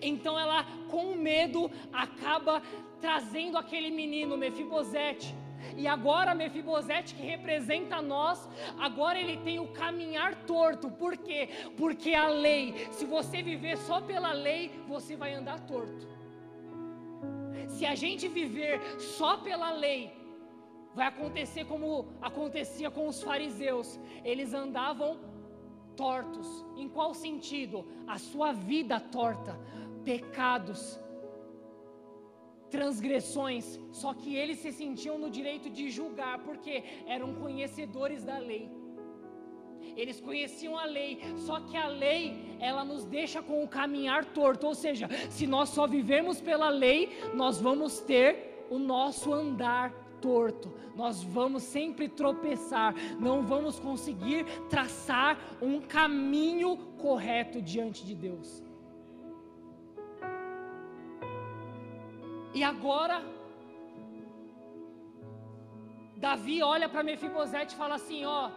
[0.01, 2.62] Então ela, com medo, acaba
[2.99, 5.34] trazendo aquele menino Mefibosete.
[5.76, 8.47] E agora Mefibosete que representa nós,
[8.78, 10.89] agora ele tem o caminhar torto.
[10.89, 11.49] Por quê?
[11.78, 16.07] Porque a lei, se você viver só pela lei, você vai andar torto.
[17.68, 20.14] Se a gente viver só pela lei,
[20.93, 23.99] vai acontecer como acontecia com os fariseus.
[24.24, 25.20] Eles andavam
[25.95, 26.66] tortos.
[26.78, 27.86] Em qual sentido?
[28.07, 29.60] A sua vida torta,
[30.03, 30.99] pecados,
[32.70, 33.80] transgressões.
[33.91, 38.70] Só que eles se sentiam no direito de julgar, porque eram conhecedores da lei.
[39.95, 44.67] Eles conheciam a lei, só que a lei, ela nos deixa com o caminhar torto,
[44.67, 49.91] ou seja, se nós só vivemos pela lei, nós vamos ter o nosso andar
[50.22, 58.68] torto, nós vamos sempre tropeçar, não vamos conseguir traçar um caminho correto diante de Deus.
[62.53, 63.23] E agora,
[66.17, 68.51] Davi olha para Mefibosete e fala assim: Ó,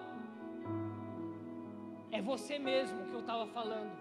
[2.11, 3.93] é você mesmo que eu estava falando.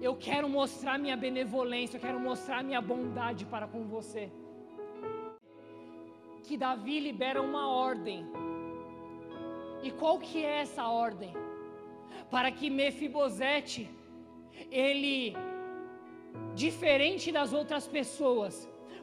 [0.00, 4.30] Eu quero mostrar minha benevolência, eu quero mostrar minha bondade para com você
[6.50, 8.26] que Davi libera uma ordem.
[9.84, 11.32] E qual que é essa ordem?
[12.28, 13.88] Para que Mefibosete,
[14.68, 15.36] ele,
[16.64, 18.54] diferente das outras pessoas,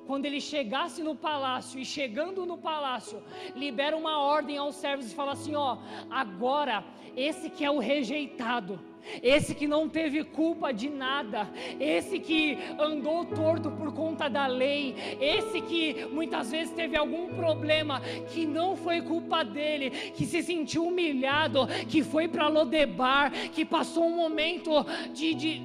[0.08, 3.22] quando ele chegasse no palácio e chegando no palácio,
[3.64, 5.78] libera uma ordem aos servos e fala assim: ó,
[6.10, 6.84] agora
[7.16, 8.80] esse que é o rejeitado,
[9.22, 11.50] esse que não teve culpa de nada,
[11.80, 18.00] esse que andou torto por conta da lei, esse que muitas vezes teve algum problema
[18.32, 24.06] que não foi culpa dele, que se sentiu humilhado, que foi para Lodebar, que passou
[24.06, 25.60] um momento de, de,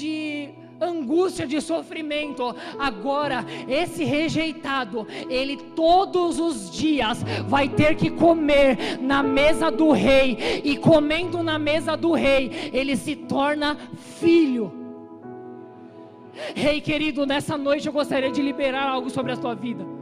[0.00, 2.54] de angústia de sofrimento.
[2.78, 10.62] Agora, esse rejeitado, ele todos os dias vai ter que comer na mesa do rei,
[10.64, 13.76] e comendo na mesa do rei, ele se torna
[14.20, 14.72] filho.
[16.54, 19.97] Rei querido, nessa noite eu gostaria de liberar algo sobre a tua vida.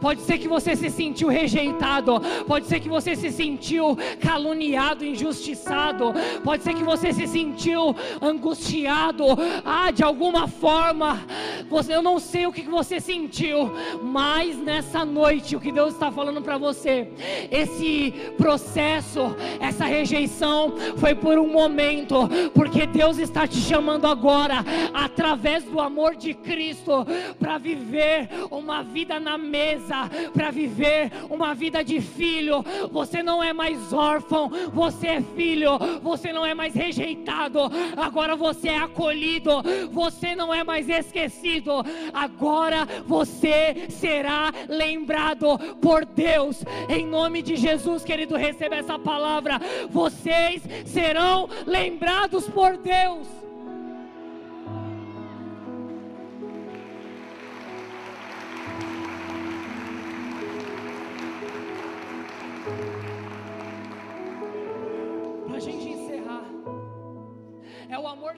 [0.00, 6.12] Pode ser que você se sentiu rejeitado, pode ser que você se sentiu caluniado, injustiçado,
[6.44, 9.24] pode ser que você se sentiu angustiado,
[9.64, 11.20] ah, de alguma forma,
[11.68, 16.10] você, eu não sei o que você sentiu, mas nessa noite o que Deus está
[16.10, 17.08] falando para você,
[17.50, 25.64] esse processo, essa rejeição foi por um momento, porque Deus está te chamando agora, através
[25.64, 27.06] do amor de Cristo,
[27.38, 29.61] para viver uma vida na mesa
[30.32, 32.64] para viver uma vida de filho.
[32.90, 35.78] Você não é mais órfão, você é filho.
[36.02, 37.60] Você não é mais rejeitado,
[37.96, 39.62] agora você é acolhido.
[39.90, 41.72] Você não é mais esquecido,
[42.12, 46.64] agora você será lembrado por Deus.
[46.88, 49.60] Em nome de Jesus, querido, receba essa palavra.
[49.90, 53.41] Vocês serão lembrados por Deus.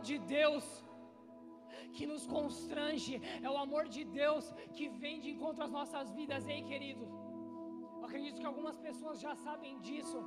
[0.09, 0.65] De Deus
[1.97, 3.15] que nos constrange,
[3.47, 4.45] é o amor de Deus
[4.77, 7.05] que vem de encontro às nossas vidas, ei querido.
[7.99, 10.19] Eu acredito que algumas pessoas já sabem disso,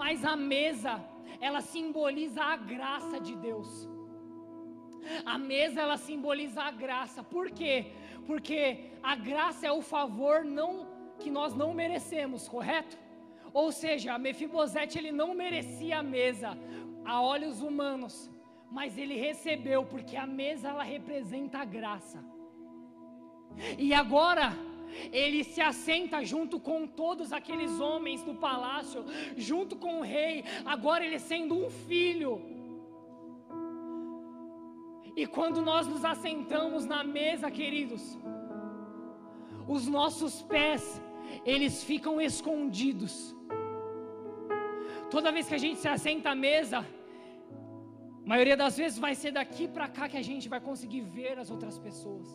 [0.00, 0.94] mas a mesa,
[1.40, 3.70] ela simboliza a graça de Deus.
[5.34, 7.22] A mesa ela simboliza a graça.
[7.34, 7.74] Por quê?
[8.28, 8.60] Porque
[9.02, 10.72] a graça é o favor não
[11.20, 12.96] que nós não merecemos, correto?
[13.52, 16.50] Ou seja, Mefibosete ele não merecia a mesa
[17.04, 18.30] a olhos humanos,
[18.70, 22.24] mas ele recebeu, porque a mesa ela representa a graça.
[23.78, 24.52] E agora
[25.12, 29.04] ele se assenta junto com todos aqueles homens do palácio,
[29.36, 32.42] junto com o rei, agora ele sendo um filho.
[35.16, 38.18] E quando nós nos assentamos na mesa, queridos,
[39.66, 41.00] os nossos pés,
[41.44, 43.34] eles ficam escondidos.
[45.10, 46.86] Toda vez que a gente se assenta à mesa,
[48.26, 51.38] a maioria das vezes vai ser daqui para cá que a gente vai conseguir ver
[51.38, 52.26] as outras pessoas.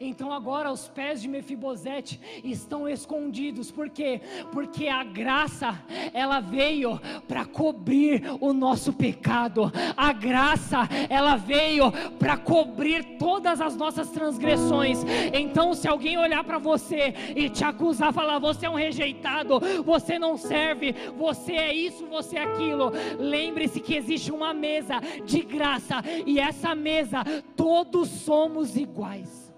[0.00, 4.20] Então agora os pés de Mefibosete estão escondidos, por quê?
[4.52, 9.70] Porque a graça ela veio para cobrir o nosso pecado.
[9.96, 15.04] A graça ela veio para cobrir todas as nossas transgressões.
[15.32, 20.18] Então se alguém olhar para você e te acusar, falar você é um rejeitado, você
[20.18, 26.02] não serve, você é isso, você é aquilo, lembre-se que existe uma mesa de graça
[26.26, 27.24] e essa mesa
[27.56, 29.49] todos somos iguais.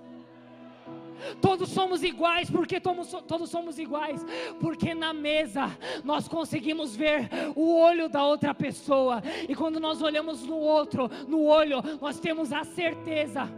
[1.40, 4.24] Todos somos iguais, porque todos somos iguais,
[4.60, 5.70] porque na mesa
[6.04, 11.44] nós conseguimos ver o olho da outra pessoa, e quando nós olhamos no outro, no
[11.44, 13.48] olho, nós temos a certeza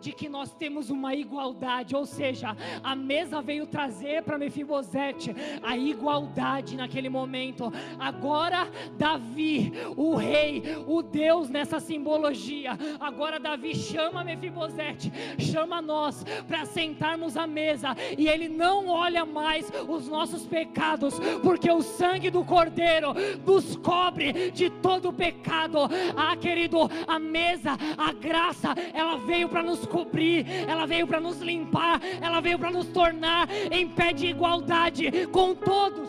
[0.00, 5.76] de que nós temos uma igualdade, ou seja, a mesa veio trazer para Mefibosete a
[5.76, 7.72] igualdade naquele momento.
[7.98, 16.64] Agora Davi, o rei, o Deus nessa simbologia, agora Davi chama Mefibosete, chama nós para
[16.64, 22.44] sentarmos à mesa e ele não olha mais os nossos pecados, porque o sangue do
[22.44, 25.78] Cordeiro nos cobre de todo pecado.
[26.16, 31.40] Ah, querido, a mesa, a graça, ela veio para nos cobrir, ela veio para nos
[31.40, 36.08] limpar, ela veio para nos tornar em pé de igualdade com todos.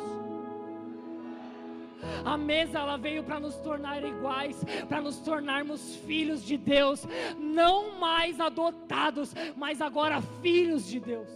[2.23, 7.05] A mesa ela veio para nos tornar iguais, para nos tornarmos filhos de Deus,
[7.37, 11.29] não mais adotados, mas agora filhos de Deus.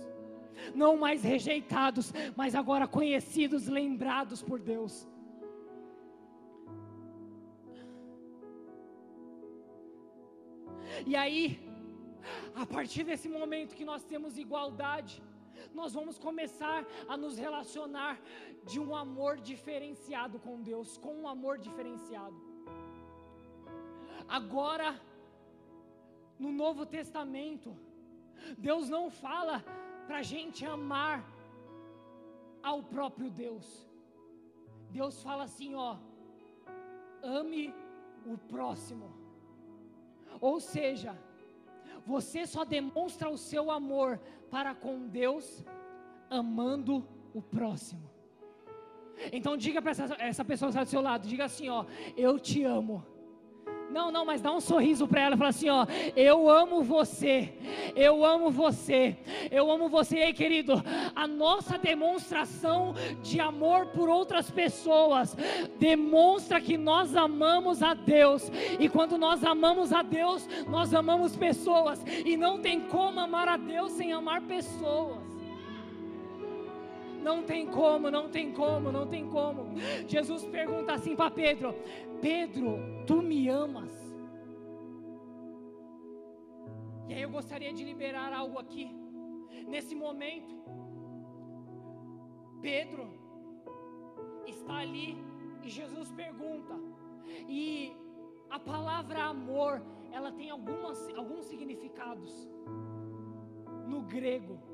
[0.74, 5.08] Não mais rejeitados, mas agora conhecidos, lembrados por Deus.
[11.06, 11.60] E aí,
[12.56, 15.22] a partir desse momento que nós temos igualdade,
[15.74, 18.20] nós vamos começar a nos relacionar
[18.66, 22.36] de um amor diferenciado com Deus, com um amor diferenciado.
[24.28, 24.90] Agora,
[26.40, 27.76] no Novo Testamento,
[28.58, 29.64] Deus não fala
[30.08, 31.18] para a gente amar
[32.62, 33.68] ao próprio Deus.
[34.90, 35.98] Deus fala assim, ó,
[37.22, 37.74] ame
[38.26, 39.12] o próximo.
[40.40, 41.18] Ou seja,
[42.06, 45.64] você só demonstra o seu amor para com Deus
[46.30, 48.10] amando o próximo.
[49.32, 51.86] Então diga para essa, essa pessoa que está do seu lado, diga assim, ó,
[52.18, 53.06] eu te amo.
[53.94, 55.86] Não, não, mas dá um sorriso para ela e fala assim: ó,
[56.16, 57.54] eu amo você,
[57.96, 59.16] eu amo você,
[59.52, 60.18] eu amo você.
[60.18, 60.84] E aí, querido,
[61.16, 65.38] a nossa demonstração de amor por outras pessoas
[65.78, 72.04] demonstra que nós amamos a Deus, e quando nós amamos a Deus, nós amamos pessoas,
[72.26, 75.33] e não tem como amar a Deus sem amar pessoas.
[77.24, 79.80] Não tem como, não tem como, não tem como.
[80.08, 81.74] Jesus pergunta assim para Pedro:
[82.22, 83.94] Pedro, tu me amas?
[87.08, 88.88] E aí eu gostaria de liberar algo aqui.
[89.68, 90.54] Nesse momento,
[92.62, 93.08] Pedro
[94.46, 95.18] está ali
[95.64, 96.76] e Jesus pergunta.
[97.48, 97.96] E
[98.50, 102.32] a palavra amor, ela tem algumas, alguns significados
[103.88, 104.73] no grego.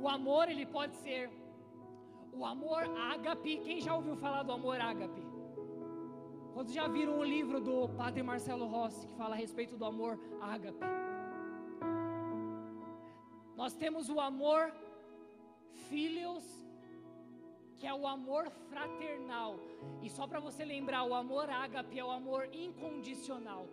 [0.00, 1.30] O amor, ele pode ser
[2.32, 2.82] o amor
[3.12, 3.58] ágape.
[3.58, 5.22] Quem já ouviu falar do amor ágape?
[6.54, 10.18] Quantos já viram o livro do Padre Marcelo Rossi que fala a respeito do amor
[10.40, 10.84] ágape?
[13.56, 14.72] Nós temos o amor
[15.88, 16.44] filhos,
[17.76, 19.58] que é o amor fraternal.
[20.02, 23.66] E só para você lembrar, o amor ágape é o amor incondicional.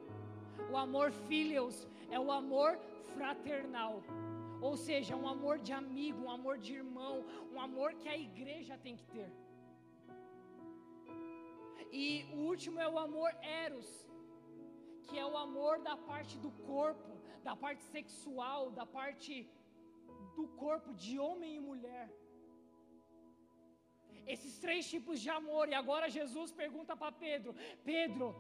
[0.72, 2.80] O amor filhos é o amor
[3.14, 4.02] fraternal.
[4.62, 8.78] Ou seja, um amor de amigo, um amor de irmão, um amor que a igreja
[8.78, 9.32] tem que ter.
[11.92, 13.90] E o último é o amor eros,
[15.08, 17.12] que é o amor da parte do corpo,
[17.44, 19.48] da parte sexual, da parte
[20.36, 22.08] do corpo de homem e mulher.
[24.34, 28.36] Esses três tipos de amor, e agora Jesus pergunta para Pedro: Pedro,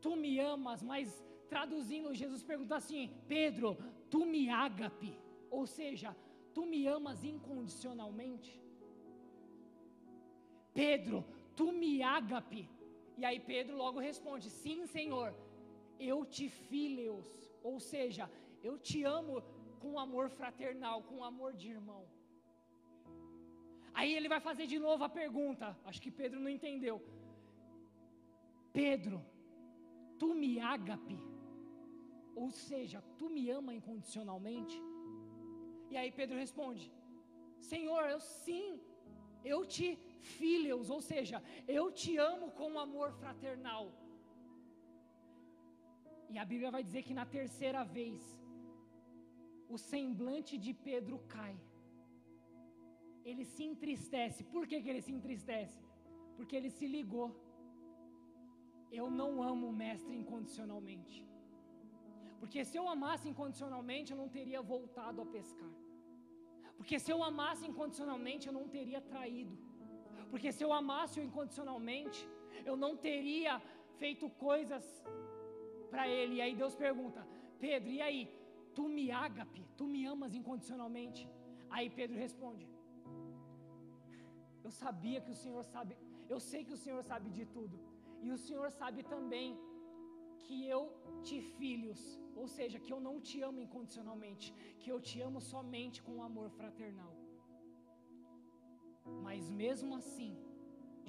[0.00, 3.76] tu me amas, mas traduzindo, Jesus pergunta assim: Pedro,
[4.10, 5.12] tu me ágape,
[5.56, 6.10] ou seja,
[6.54, 8.52] tu me amas incondicionalmente?
[10.82, 11.18] Pedro,
[11.58, 12.62] tu me ágape,
[13.20, 15.28] E aí Pedro logo responde: Sim, Senhor,
[16.10, 17.30] eu te fileus,
[17.70, 18.24] ou seja,
[18.68, 19.34] eu te amo
[19.82, 22.02] com amor fraternal, com amor de irmão.
[23.98, 26.96] Aí ele vai fazer de novo a pergunta, acho que Pedro não entendeu.
[28.80, 29.18] Pedro,
[30.18, 31.18] tu me ágape,
[32.34, 34.76] ou seja, tu me ama incondicionalmente?
[35.92, 36.84] E aí Pedro responde:
[37.72, 38.68] Senhor, eu sim,
[39.52, 39.88] eu te
[40.36, 41.38] filhos, ou seja,
[41.78, 43.84] eu te amo com amor fraternal.
[46.32, 48.20] E a Bíblia vai dizer que na terceira vez,
[49.74, 51.56] o semblante de Pedro cai.
[53.30, 54.40] Ele se entristece.
[54.54, 55.80] Por que, que ele se entristece?
[56.36, 57.28] Porque ele se ligou.
[58.98, 61.18] Eu não amo o mestre incondicionalmente.
[62.40, 65.72] Porque se eu amasse incondicionalmente, eu não teria voltado a pescar.
[66.78, 69.56] Porque se eu amasse incondicionalmente, eu não teria traído.
[70.30, 72.20] Porque se eu amasse incondicionalmente,
[72.70, 73.54] eu não teria
[74.00, 74.84] feito coisas
[75.90, 76.34] para ele.
[76.36, 77.20] E aí Deus pergunta:
[77.64, 78.22] Pedro, e aí?
[78.76, 79.06] Tu me
[79.78, 81.22] tu me amas incondicionalmente?
[81.74, 82.66] Aí Pedro responde:
[84.64, 85.96] Eu sabia que o Senhor sabe,
[86.28, 87.78] eu sei que o Senhor sabe de tudo.
[88.22, 89.48] E o Senhor sabe também
[90.44, 90.82] que eu
[91.28, 92.00] te filhos,
[92.40, 94.46] ou seja, que eu não te amo incondicionalmente,
[94.80, 97.12] que eu te amo somente com amor fraternal.
[99.26, 100.32] Mas mesmo assim,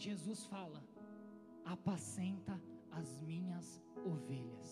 [0.05, 0.81] Jesus fala:
[1.75, 2.55] apacenta
[2.91, 3.67] as minhas
[4.13, 4.69] ovelhas.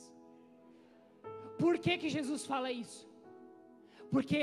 [1.61, 3.09] Por que que Jesus fala isso?
[4.13, 4.41] Porque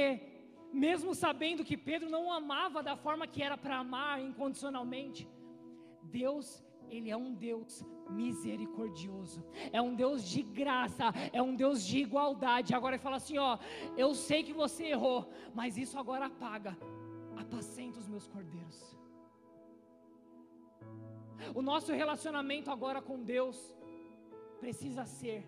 [0.73, 5.29] mesmo sabendo que Pedro não amava da forma que era para amar incondicionalmente,
[6.03, 6.47] Deus
[6.91, 12.75] ele é um Deus misericordioso, é um Deus de graça, é um Deus de igualdade.
[12.75, 13.59] Agora ele fala assim: ó,
[13.97, 16.77] eu sei que você errou, mas isso agora apaga,
[17.37, 18.97] apacenta os meus cordeiros.
[21.55, 23.75] O nosso relacionamento agora com Deus
[24.61, 25.47] precisa ser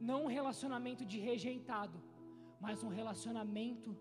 [0.00, 1.98] não um relacionamento de rejeitado,
[2.60, 3.96] mas um relacionamento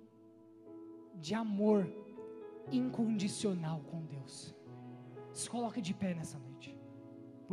[1.16, 1.88] de amor
[2.72, 4.54] incondicional com Deus.
[5.32, 6.78] Se coloque de pé nessa noite,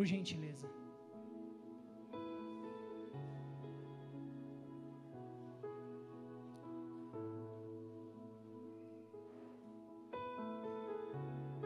[0.00, 0.66] por gentileza.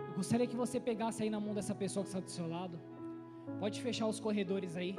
[0.08, 2.76] Eu gostaria que você pegasse aí na mão dessa pessoa que está do seu lado.
[3.60, 4.96] Pode fechar os corredores aí.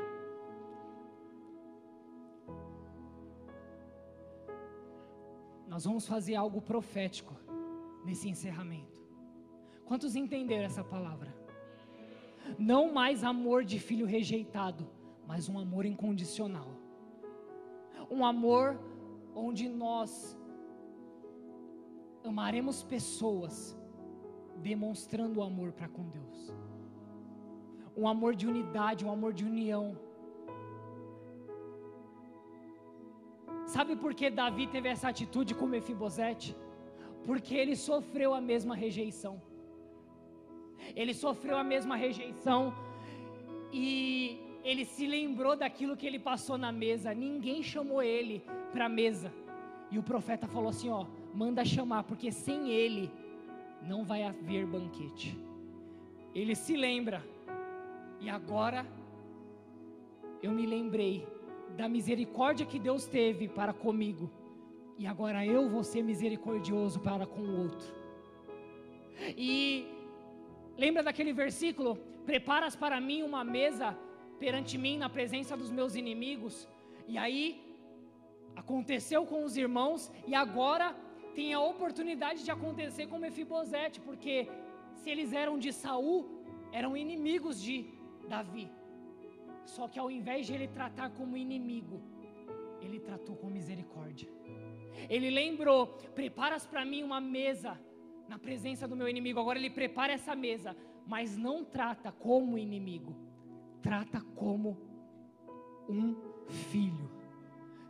[5.68, 7.36] Nós vamos fazer algo profético
[8.06, 9.02] nesse encerramento.
[9.84, 11.45] Quantos entenderam essa palavra?
[12.58, 14.88] Não mais amor de filho rejeitado,
[15.28, 16.70] mas um amor incondicional.
[18.10, 18.80] Um amor
[19.34, 20.38] onde nós
[22.24, 23.78] amaremos pessoas
[24.58, 26.54] demonstrando o amor para com Deus.
[27.98, 29.98] Um amor de unidade, um amor de união.
[33.66, 36.56] Sabe por que Davi teve essa atitude com Mefibosete?
[37.26, 39.42] Porque ele sofreu a mesma rejeição
[40.96, 42.74] ele sofreu a mesma rejeição
[43.72, 47.14] e ele se lembrou daquilo que ele passou na mesa.
[47.14, 49.32] Ninguém chamou ele para a mesa.
[49.92, 53.12] E o profeta falou assim: Ó, manda chamar, porque sem ele
[53.82, 55.38] não vai haver banquete.
[56.34, 57.24] Ele se lembra,
[58.20, 58.86] e agora
[60.42, 61.26] eu me lembrei
[61.78, 64.30] da misericórdia que Deus teve para comigo,
[64.98, 67.94] e agora eu vou ser misericordioso para com o outro.
[69.38, 69.95] E
[70.78, 71.96] Lembra daquele versículo?
[72.26, 73.98] Preparas para mim uma mesa
[74.40, 76.68] perante mim na presença dos meus inimigos.
[77.08, 77.44] E aí
[78.56, 80.88] aconteceu com os irmãos e agora
[81.34, 84.50] tem a oportunidade de acontecer com Mefibosete, porque
[85.00, 86.18] se eles eram de Saul,
[86.72, 87.76] eram inimigos de
[88.28, 88.68] Davi.
[89.66, 92.02] Só que ao invés de ele tratar como inimigo,
[92.82, 94.30] ele tratou com misericórdia.
[95.10, 97.80] Ele lembrou: preparas para mim uma mesa
[98.28, 99.40] na presença do meu inimigo.
[99.40, 103.16] Agora ele prepara essa mesa, mas não trata como inimigo,
[103.82, 104.78] trata como
[105.88, 106.16] um
[106.48, 107.10] filho,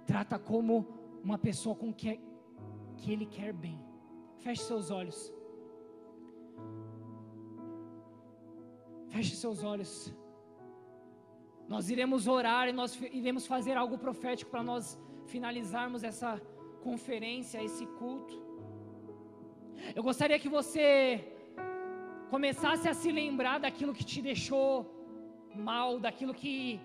[0.05, 0.88] trata como
[1.23, 2.19] uma pessoa com que,
[2.97, 3.79] que ele quer bem.
[4.39, 5.33] Feche seus olhos.
[9.07, 10.13] Feche seus olhos.
[11.67, 16.39] Nós iremos orar e nós iremos fazer algo profético para nós finalizarmos essa
[16.83, 18.44] conferência, esse culto.
[19.95, 21.23] Eu gostaria que você
[22.30, 24.69] começasse a se lembrar daquilo que te deixou
[25.53, 26.80] mal, daquilo que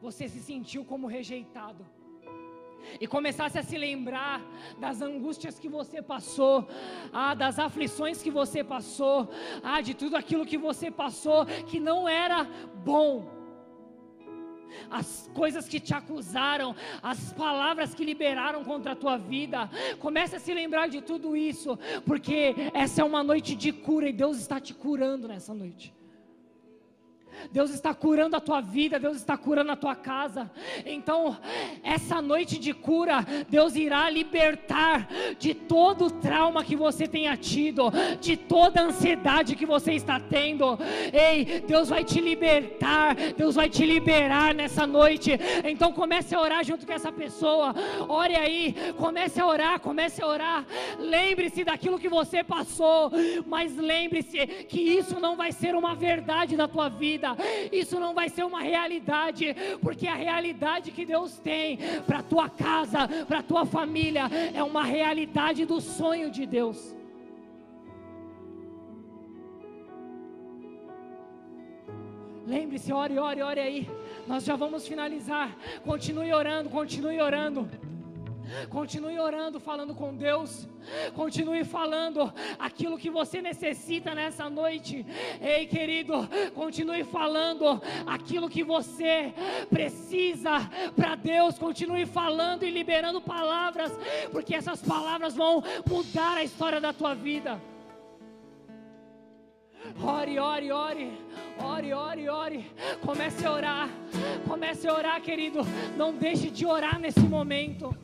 [0.00, 1.84] você se sentiu como rejeitado.
[3.00, 4.40] e começasse a se lembrar
[4.78, 6.68] das angústias que você passou,
[7.12, 9.28] ah, das aflições que você passou,
[9.62, 12.44] ah, de tudo aquilo que você passou que não era
[12.84, 13.33] bom.
[14.90, 19.68] As coisas que te acusaram, as palavras que liberaram contra a tua vida,
[19.98, 24.12] comece a se lembrar de tudo isso, porque essa é uma noite de cura e
[24.12, 25.92] Deus está te curando nessa noite.
[27.50, 30.50] Deus está curando a tua vida, Deus está curando a tua casa.
[30.84, 31.36] Então,
[31.82, 35.08] essa noite de cura, Deus irá libertar
[35.38, 40.18] de todo o trauma que você tenha tido, de toda a ansiedade que você está
[40.18, 40.78] tendo.
[41.12, 45.32] Ei, Deus vai te libertar, Deus vai te liberar nessa noite.
[45.64, 47.74] Então, comece a orar junto com essa pessoa.
[48.08, 50.64] Ore aí, comece a orar, comece a orar.
[50.98, 53.10] Lembre-se daquilo que você passou,
[53.46, 57.23] mas lembre-se que isso não vai ser uma verdade da tua vida
[57.72, 63.08] isso não vai ser uma realidade, porque a realidade que Deus tem para tua casa,
[63.26, 66.94] para tua família, é uma realidade do sonho de Deus.
[72.46, 73.88] Lembre-se, ore, ore, ore aí.
[74.26, 75.56] Nós já vamos finalizar.
[75.82, 77.68] Continue orando, continue orando.
[78.68, 80.68] Continue orando, falando com Deus.
[81.14, 85.04] Continue falando aquilo que você necessita nessa noite.
[85.40, 89.32] Ei, querido, continue falando aquilo que você
[89.70, 91.58] precisa para Deus.
[91.58, 93.92] Continue falando e liberando palavras,
[94.30, 97.60] porque essas palavras vão mudar a história da tua vida.
[100.02, 101.12] Ore, ore, ore,
[101.58, 102.72] ore, ore, ore.
[103.04, 103.88] Comece a orar,
[104.48, 105.60] comece a orar, querido.
[105.96, 107.94] Não deixe de orar nesse momento.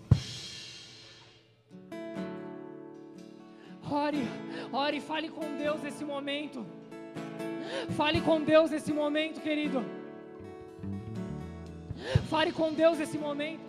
[3.90, 4.24] Ore,
[4.72, 6.64] ore, fale com Deus nesse momento.
[7.96, 9.84] Fale com Deus nesse momento, querido.
[12.28, 13.68] Fale com Deus nesse momento.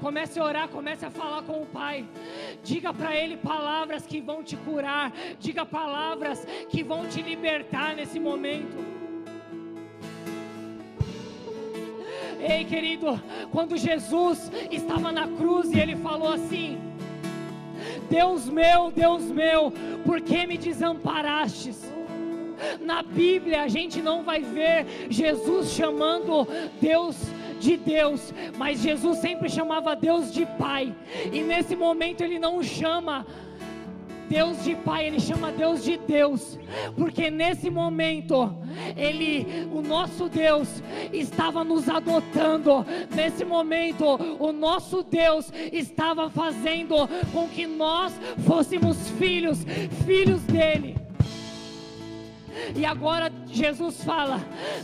[0.00, 2.08] Comece a orar, comece a falar com o Pai.
[2.64, 5.12] Diga para Ele palavras que vão te curar.
[5.38, 8.95] Diga palavras que vão te libertar nesse momento.
[12.48, 13.20] Ei, querido,
[13.50, 16.78] quando Jesus estava na cruz e ele falou assim:
[18.08, 19.72] Deus meu, Deus meu,
[20.04, 21.92] por que me desamparastes?
[22.80, 26.46] Na Bíblia a gente não vai ver Jesus chamando
[26.80, 27.16] Deus
[27.58, 30.94] de Deus, mas Jesus sempre chamava Deus de Pai,
[31.32, 33.26] e nesse momento ele não chama
[34.28, 36.58] Deus de Pai, Ele chama Deus de Deus,
[36.96, 38.56] porque nesse momento,
[38.96, 44.04] Ele, o nosso Deus, estava nos adotando, nesse momento,
[44.38, 48.12] o nosso Deus estava fazendo com que nós
[48.46, 49.64] fôssemos filhos,
[50.04, 51.05] filhos dEle.
[52.74, 54.40] E agora Jesus fala: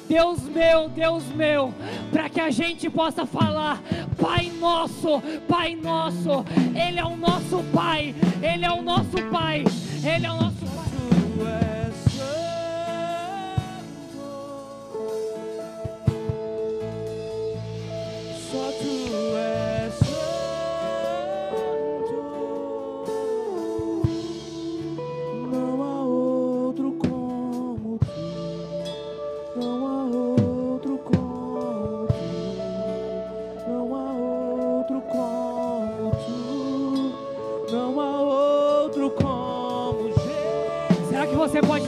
[0.09, 1.73] Deus meu, Deus meu,
[2.11, 3.83] para que a gente possa falar:
[4.21, 6.45] Pai nosso, Pai nosso,
[6.75, 9.65] Ele é o nosso Pai, Ele é o nosso Pai,
[10.05, 10.52] Ele é o nosso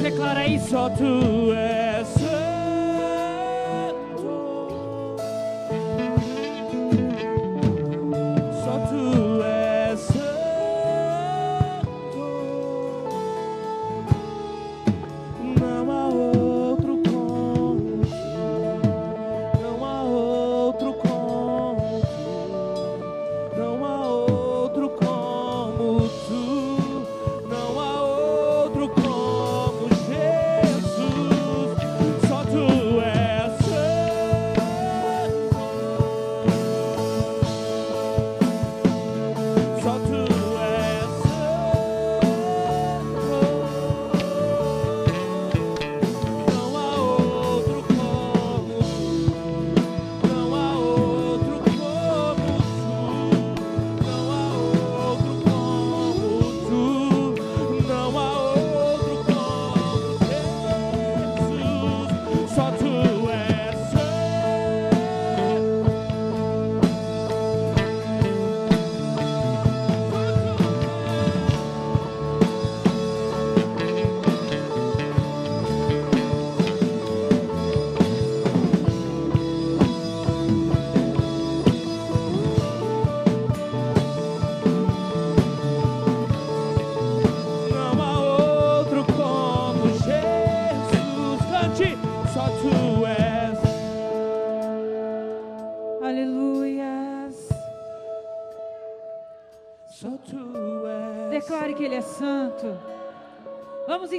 [0.03, 0.69] declara isso.
[0.71, 1.94] Só tu és.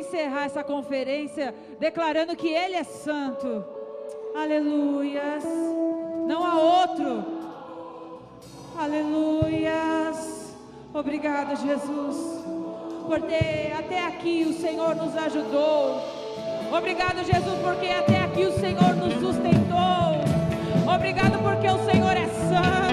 [0.06, 3.64] Encerrar essa conferência declarando que Ele é santo.
[4.36, 5.44] Aleluias.
[6.28, 7.26] Não há outro.
[8.78, 10.56] Aleluias.
[10.94, 12.46] Obrigada, Jesus.
[13.08, 16.02] Por ter até aqui o Senhor nos ajudou.
[16.76, 20.94] Obrigado, Jesus, porque até aqui o Senhor nos sustentou.
[20.94, 22.46] Obrigado porque o Senhor é santo.
[22.56, 22.85] Obrigado